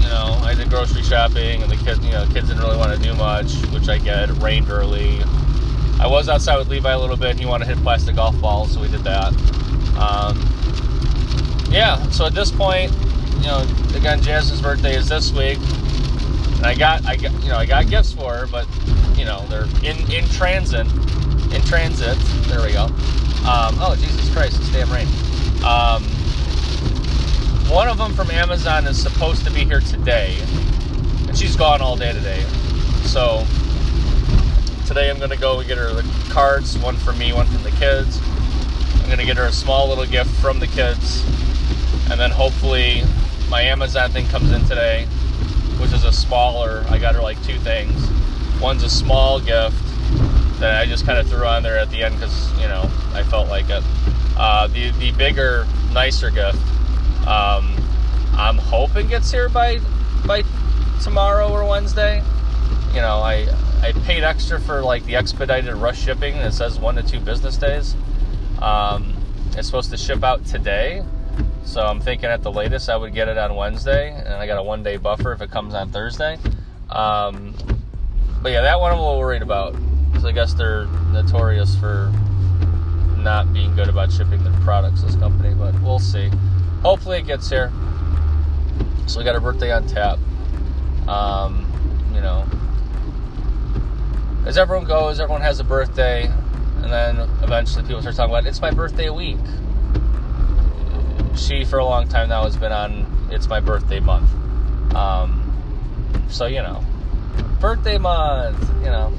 you 0.00 0.08
know, 0.08 0.38
I 0.42 0.54
did 0.56 0.68
grocery 0.70 1.02
shopping, 1.02 1.62
and 1.62 1.70
the 1.70 1.76
kids, 1.76 2.04
you 2.04 2.12
know, 2.12 2.26
kids 2.26 2.48
didn't 2.48 2.62
really 2.62 2.76
want 2.76 2.94
to 2.96 3.02
do 3.02 3.14
much, 3.14 3.54
which 3.72 3.88
I 3.88 3.98
get. 3.98 4.30
It 4.30 4.34
rained 4.34 4.70
early. 4.70 5.20
I 6.00 6.06
was 6.06 6.30
outside 6.30 6.56
with 6.56 6.68
Levi 6.68 6.90
a 6.90 6.98
little 6.98 7.16
bit. 7.16 7.38
He 7.38 7.44
wanted 7.44 7.66
to 7.66 7.74
hit 7.74 7.82
plastic 7.82 8.16
golf 8.16 8.40
balls, 8.40 8.72
so 8.72 8.80
we 8.80 8.88
did 8.88 9.04
that. 9.04 9.34
Um, 9.98 10.38
yeah. 11.70 12.02
So 12.08 12.24
at 12.24 12.34
this 12.34 12.50
point, 12.50 12.90
you 13.36 13.46
know, 13.46 13.60
again, 13.94 14.22
Jasmine's 14.22 14.62
birthday 14.62 14.96
is 14.96 15.10
this 15.10 15.30
week, 15.30 15.58
and 16.56 16.64
I 16.64 16.74
got, 16.74 17.04
I 17.04 17.16
got, 17.16 17.32
you 17.42 17.50
know, 17.50 17.56
I 17.56 17.66
got 17.66 17.86
gifts 17.86 18.14
for 18.14 18.34
her, 18.34 18.46
but 18.46 18.66
you 19.14 19.26
know, 19.26 19.44
they're 19.48 19.66
in 19.84 19.98
in 20.10 20.24
transit, 20.28 20.86
in 21.52 21.60
transit. 21.62 22.16
There 22.48 22.62
we 22.62 22.72
go. 22.72 22.84
Um, 23.44 23.76
oh, 23.78 23.94
Jesus 24.00 24.32
Christ, 24.32 24.58
it's 24.58 24.72
damn 24.72 24.90
rain. 24.90 25.06
Um, 25.66 26.02
one 27.70 27.88
of 27.88 27.98
them 27.98 28.14
from 28.14 28.30
Amazon 28.30 28.86
is 28.86 29.00
supposed 29.00 29.44
to 29.44 29.50
be 29.52 29.64
here 29.66 29.80
today, 29.80 30.38
and 31.28 31.36
she's 31.36 31.56
gone 31.56 31.82
all 31.82 31.94
day 31.94 32.14
today. 32.14 32.42
So 33.04 33.44
today 34.90 35.08
I'm 35.08 35.18
going 35.18 35.30
to 35.30 35.38
go 35.38 35.62
get 35.62 35.78
her 35.78 35.92
the 35.92 36.02
cards, 36.30 36.76
one 36.76 36.96
for 36.96 37.12
me, 37.12 37.32
one 37.32 37.46
from 37.46 37.62
the 37.62 37.70
kids. 37.70 38.20
I'm 38.96 39.06
going 39.06 39.20
to 39.20 39.24
get 39.24 39.36
her 39.36 39.44
a 39.44 39.52
small 39.52 39.88
little 39.88 40.04
gift 40.04 40.30
from 40.40 40.58
the 40.58 40.66
kids, 40.66 41.24
and 42.10 42.18
then 42.18 42.32
hopefully 42.32 43.04
my 43.48 43.62
Amazon 43.62 44.10
thing 44.10 44.26
comes 44.26 44.50
in 44.50 44.62
today, 44.62 45.04
which 45.78 45.92
is 45.92 46.02
a 46.02 46.10
smaller. 46.10 46.84
I 46.88 46.98
got 46.98 47.14
her 47.14 47.20
like 47.20 47.40
two 47.44 47.56
things. 47.60 48.10
One's 48.60 48.82
a 48.82 48.90
small 48.90 49.38
gift 49.38 49.80
that 50.58 50.80
I 50.80 50.86
just 50.86 51.06
kind 51.06 51.20
of 51.20 51.28
threw 51.28 51.46
on 51.46 51.62
there 51.62 51.78
at 51.78 51.88
the 51.92 52.02
end 52.02 52.16
because 52.16 52.50
you 52.60 52.66
know 52.66 52.90
I 53.14 53.22
felt 53.22 53.48
like 53.48 53.70
it. 53.70 53.84
Uh, 54.36 54.66
the 54.66 54.90
the 54.98 55.12
bigger, 55.12 55.68
nicer 55.92 56.30
gift, 56.30 56.58
um, 57.28 57.76
I'm 58.32 58.58
hoping 58.58 59.06
gets 59.06 59.30
here 59.30 59.48
by 59.48 59.78
by 60.26 60.42
tomorrow 61.00 61.48
or 61.48 61.64
Wednesday. 61.64 62.24
You 62.92 63.02
know, 63.02 63.20
I 63.20 63.46
I 63.82 63.92
paid 64.04 64.22
extra 64.22 64.60
for 64.60 64.82
like 64.82 65.04
the 65.06 65.16
expedited 65.16 65.74
rush 65.74 66.02
shipping. 66.02 66.36
It 66.36 66.52
says 66.52 66.78
one 66.78 66.96
to 66.96 67.02
two 67.02 67.18
business 67.18 67.56
days. 67.56 67.96
Um, 68.60 69.16
it's 69.56 69.66
supposed 69.66 69.90
to 69.90 69.96
ship 69.96 70.22
out 70.22 70.44
today, 70.44 71.02
so 71.64 71.80
I'm 71.80 72.00
thinking 72.00 72.28
at 72.28 72.42
the 72.42 72.52
latest 72.52 72.90
I 72.90 72.96
would 72.96 73.14
get 73.14 73.28
it 73.28 73.38
on 73.38 73.54
Wednesday, 73.56 74.12
and 74.12 74.34
I 74.34 74.46
got 74.46 74.58
a 74.58 74.62
one 74.62 74.82
day 74.82 74.98
buffer 74.98 75.32
if 75.32 75.40
it 75.40 75.50
comes 75.50 75.72
on 75.72 75.90
Thursday. 75.90 76.38
Um, 76.90 77.54
but 78.42 78.52
yeah, 78.52 78.60
that 78.62 78.80
one 78.80 78.92
I'm 78.92 78.98
a 78.98 79.02
little 79.02 79.18
worried 79.18 79.42
about 79.42 79.74
because 80.08 80.24
I 80.24 80.32
guess 80.32 80.52
they're 80.52 80.86
notorious 81.12 81.74
for 81.76 82.12
not 83.16 83.52
being 83.52 83.74
good 83.74 83.88
about 83.88 84.12
shipping 84.12 84.42
their 84.44 84.52
products. 84.60 85.02
This 85.02 85.16
company, 85.16 85.54
but 85.54 85.74
we'll 85.82 85.98
see. 85.98 86.30
Hopefully, 86.82 87.18
it 87.18 87.26
gets 87.26 87.48
here. 87.48 87.72
So 89.06 89.18
we 89.18 89.24
got 89.24 89.36
a 89.36 89.40
birthday 89.40 89.72
on 89.72 89.86
tap. 89.86 90.18
Um, 91.08 91.66
you 92.14 92.20
know, 92.20 92.44
as 94.46 94.56
everyone 94.56 94.86
goes, 94.86 95.20
everyone 95.20 95.42
has 95.42 95.60
a 95.60 95.64
birthday, 95.64 96.26
and 96.26 96.92
then 96.92 97.18
eventually 97.42 97.82
people 97.82 98.00
start 98.00 98.16
talking 98.16 98.34
about 98.34 98.46
it's 98.46 98.60
my 98.60 98.70
birthday 98.70 99.10
week. 99.10 99.38
She, 101.36 101.64
for 101.64 101.78
a 101.78 101.84
long 101.84 102.08
time 102.08 102.28
now, 102.28 102.44
has 102.44 102.56
been 102.56 102.72
on 102.72 103.28
it's 103.30 103.48
my 103.48 103.60
birthday 103.60 104.00
month. 104.00 104.30
Um, 104.94 106.26
so 106.28 106.46
you 106.46 106.62
know, 106.62 106.84
birthday 107.60 107.98
month, 107.98 108.60
you 108.80 108.90
know. 108.90 109.12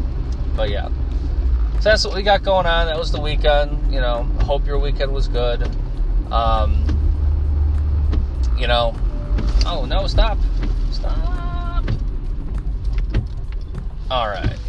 But 0.55 0.69
yeah. 0.69 0.89
So 1.75 1.89
that's 1.89 2.05
what 2.05 2.15
we 2.15 2.23
got 2.23 2.43
going 2.43 2.65
on. 2.65 2.87
That 2.87 2.97
was 2.97 3.11
the 3.11 3.21
weekend. 3.21 3.93
You 3.93 4.01
know, 4.01 4.23
hope 4.41 4.65
your 4.65 4.79
weekend 4.79 5.13
was 5.13 5.27
good. 5.27 5.63
Um, 6.31 6.85
you 8.57 8.67
know, 8.67 8.95
oh 9.65 9.85
no, 9.85 10.07
stop. 10.07 10.37
Stop. 10.91 11.85
All 14.09 14.27
right. 14.27 14.60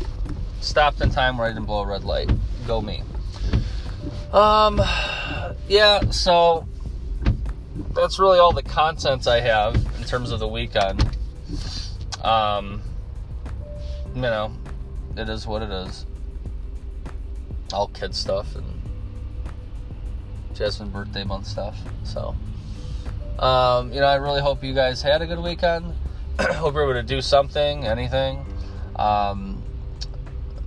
Stopped 0.62 1.01
in 1.01 1.11
time 1.11 1.37
where 1.37 1.48
I 1.48 1.51
didn't 1.51 1.66
blow 1.66 1.83
a 1.83 1.87
red 1.87 2.05
light. 2.05 2.31
Go 2.66 2.81
me. 2.81 3.03
Um, 4.33 4.81
yeah, 5.68 6.09
so 6.11 6.66
that's 7.94 8.18
really 8.18 8.38
all 8.38 8.53
the 8.53 8.62
content 8.62 9.27
I 9.27 9.40
have 9.40 9.75
in 9.75 10.05
terms 10.05 10.31
of 10.31 10.38
the 10.38 10.46
weekend. 10.46 11.05
Um, 12.22 12.81
you 14.14 14.22
know, 14.22 14.53
it 15.16 15.29
is 15.29 15.46
what 15.46 15.62
it 15.62 15.70
is. 15.70 16.07
All 17.72 17.88
kid 17.88 18.14
stuff 18.14 18.55
and 18.55 18.64
Jasmine 20.55 20.90
birthday 20.90 21.25
month 21.25 21.46
stuff. 21.46 21.77
So, 22.05 22.37
um, 23.40 23.92
you 23.92 24.01
know, 24.01 24.07
I 24.07 24.14
really 24.14 24.40
hope 24.40 24.62
you 24.62 24.75
guys 24.75 25.03
had 25.03 25.22
a 25.22 25.27
good 25.27 25.40
weekend. 25.40 25.92
hope 26.40 26.75
you 26.75 26.81
were 26.81 26.90
able 26.90 26.94
to 26.94 27.03
do 27.03 27.20
something, 27.20 27.85
anything. 27.85 28.46
Um, 28.94 29.51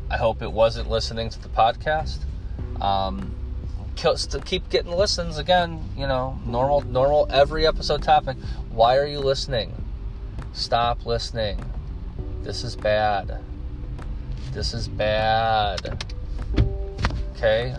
I 0.10 0.18
hope 0.18 0.42
it 0.42 0.52
wasn't 0.52 0.90
listening 0.90 1.30
to 1.30 1.42
the 1.42 1.50
podcast. 1.50 2.20
Um, 2.82 3.34
keep 4.46 4.70
getting 4.70 4.92
listens 4.92 5.38
again. 5.38 5.84
You 5.98 6.08
know, 6.08 6.40
normal, 6.46 6.82
normal 6.82 7.28
every 7.30 7.66
episode 7.66 8.04
topic. 8.04 8.38
Why 8.70 8.98
are 8.98 9.08
you 9.08 9.20
listening? 9.20 9.74
Stop 10.54 11.06
listening. 11.06 11.64
This 12.44 12.64
is 12.64 12.76
bad. 12.76 13.40
This 14.52 14.74
is 14.74 14.88
bad. 14.88 16.06
Okay? 17.32 17.76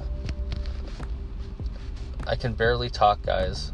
I 2.27 2.35
can 2.35 2.55
barely 2.55 2.91
talk, 2.91 3.23
guys. 3.23 3.71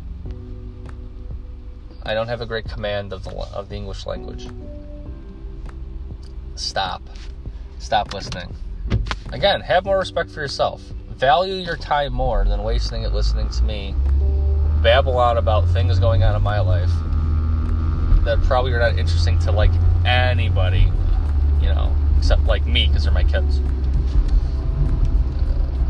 I 2.04 2.14
don't 2.14 2.28
have 2.28 2.40
a 2.40 2.46
great 2.46 2.68
command 2.68 3.12
of 3.12 3.24
the 3.24 3.30
of 3.30 3.68
the 3.68 3.76
English 3.76 4.06
language. 4.06 4.48
Stop. 6.56 7.02
Stop 7.82 8.14
listening. 8.14 8.48
Again, 9.32 9.60
have 9.60 9.84
more 9.84 9.98
respect 9.98 10.30
for 10.30 10.40
yourself. 10.40 10.80
Value 11.16 11.54
your 11.54 11.76
time 11.76 12.12
more 12.12 12.44
than 12.44 12.62
wasting 12.62 13.02
it 13.02 13.12
listening 13.12 13.50
to 13.50 13.64
me 13.64 13.94
babble 14.82 15.18
on 15.18 15.36
about 15.36 15.68
things 15.68 15.98
going 15.98 16.22
on 16.22 16.34
in 16.34 16.42
my 16.42 16.60
life 16.60 16.90
that 18.24 18.40
probably 18.44 18.72
are 18.72 18.78
not 18.78 18.98
interesting 18.98 19.38
to 19.40 19.52
like 19.52 19.70
anybody, 20.04 20.90
you 21.60 21.68
know 21.68 21.94
except 22.22 22.44
like 22.44 22.64
me 22.66 22.86
because 22.86 23.02
they're 23.02 23.12
my 23.12 23.24
kids. 23.24 23.60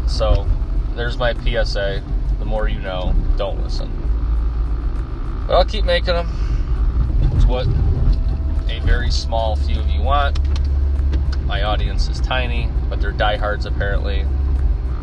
So 0.06 0.46
there's 0.94 1.18
my 1.18 1.34
PSA. 1.34 2.02
The 2.38 2.44
more 2.46 2.68
you 2.68 2.80
know, 2.80 3.14
don't 3.36 3.62
listen. 3.62 3.90
But 5.46 5.56
I'll 5.56 5.66
keep 5.66 5.84
making 5.84 6.14
them. 6.14 6.26
It's 7.36 7.44
what 7.44 7.66
a 8.70 8.80
very 8.80 9.10
small 9.10 9.56
few 9.56 9.78
of 9.78 9.90
you 9.90 10.00
want. 10.00 10.38
My 11.52 11.64
audience 11.64 12.08
is 12.08 12.18
tiny, 12.18 12.70
but 12.88 13.02
they're 13.02 13.12
diehards 13.12 13.66
apparently, 13.66 14.24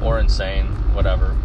or 0.01 0.17
insane, 0.17 0.65
whatever. 0.95 1.37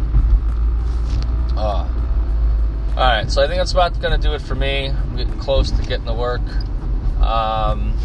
Uh, 1.55 1.87
all 1.87 2.95
right, 2.95 3.29
so 3.29 3.43
I 3.43 3.45
think 3.45 3.59
that's 3.59 3.71
about 3.71 4.01
going 4.01 4.19
to 4.19 4.27
do 4.27 4.33
it 4.33 4.41
for 4.41 4.55
me. 4.55 4.89
I'm 4.89 5.15
getting 5.15 5.37
close 5.37 5.69
to 5.69 5.81
getting 5.83 6.07
to 6.07 6.13
work. 6.13 6.41
Um, 7.21 7.95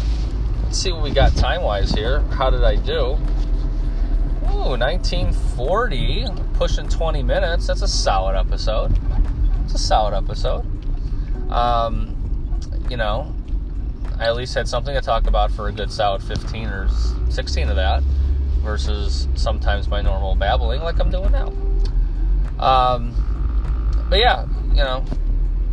Let's 0.65 0.77
see 0.77 0.91
what 0.91 1.01
we 1.01 1.09
got 1.09 1.35
time 1.35 1.63
wise 1.63 1.89
here. 1.89 2.19
How 2.19 2.51
did 2.51 2.63
I 2.63 2.75
do? 2.75 3.17
Ooh, 4.51 4.77
1940, 4.77 6.27
pushing 6.53 6.87
20 6.87 7.23
minutes. 7.23 7.65
That's 7.65 7.81
a 7.81 7.87
solid 7.87 8.37
episode. 8.37 8.95
It's 9.63 9.73
a 9.73 9.79
solid 9.79 10.13
episode. 10.13 10.67
Um, 11.51 12.15
you 12.91 12.97
know, 12.97 13.33
I 14.21 14.27
at 14.27 14.35
least 14.35 14.53
had 14.53 14.67
something 14.67 14.93
to 14.93 15.01
talk 15.01 15.27
about 15.27 15.51
for 15.51 15.67
a 15.67 15.71
good 15.71 15.91
solid 15.91 16.23
15 16.23 16.67
or 16.67 16.89
16 17.29 17.69
of 17.69 17.75
that 17.75 18.03
versus 18.63 19.27
sometimes 19.35 19.87
my 19.87 20.01
normal 20.01 20.35
babbling 20.35 20.81
like 20.81 20.99
I'm 20.99 21.09
doing 21.09 21.31
now. 21.31 21.47
Um, 22.59 24.05
but 24.09 24.19
yeah, 24.19 24.45
you 24.69 24.83
know, 24.83 25.03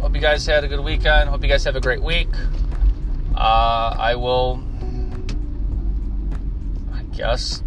Hope 0.00 0.14
you 0.14 0.20
guys 0.20 0.46
had 0.46 0.62
a 0.62 0.68
good 0.68 0.78
weekend. 0.80 1.28
Hope 1.28 1.42
you 1.42 1.48
guys 1.48 1.64
have 1.64 1.74
a 1.74 1.80
great 1.80 2.00
week. 2.00 2.28
Uh, 3.34 3.96
I 3.98 4.14
will, 4.14 4.62
I 6.94 7.02
guess, 7.14 7.64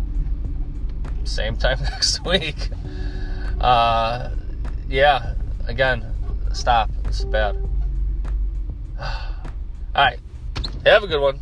same 1.26 1.58
time 1.58 1.82
next 1.92 2.24
week. 2.24 2.70
Uh, 3.60 4.30
yeah, 4.88 5.34
again, 5.68 6.06
stop. 6.54 6.90
It's 7.04 7.26
bad. 7.26 7.58
All 8.98 9.10
right. 9.94 10.20
Have 10.86 11.04
a 11.04 11.08
good 11.08 11.22
one. 11.22 11.40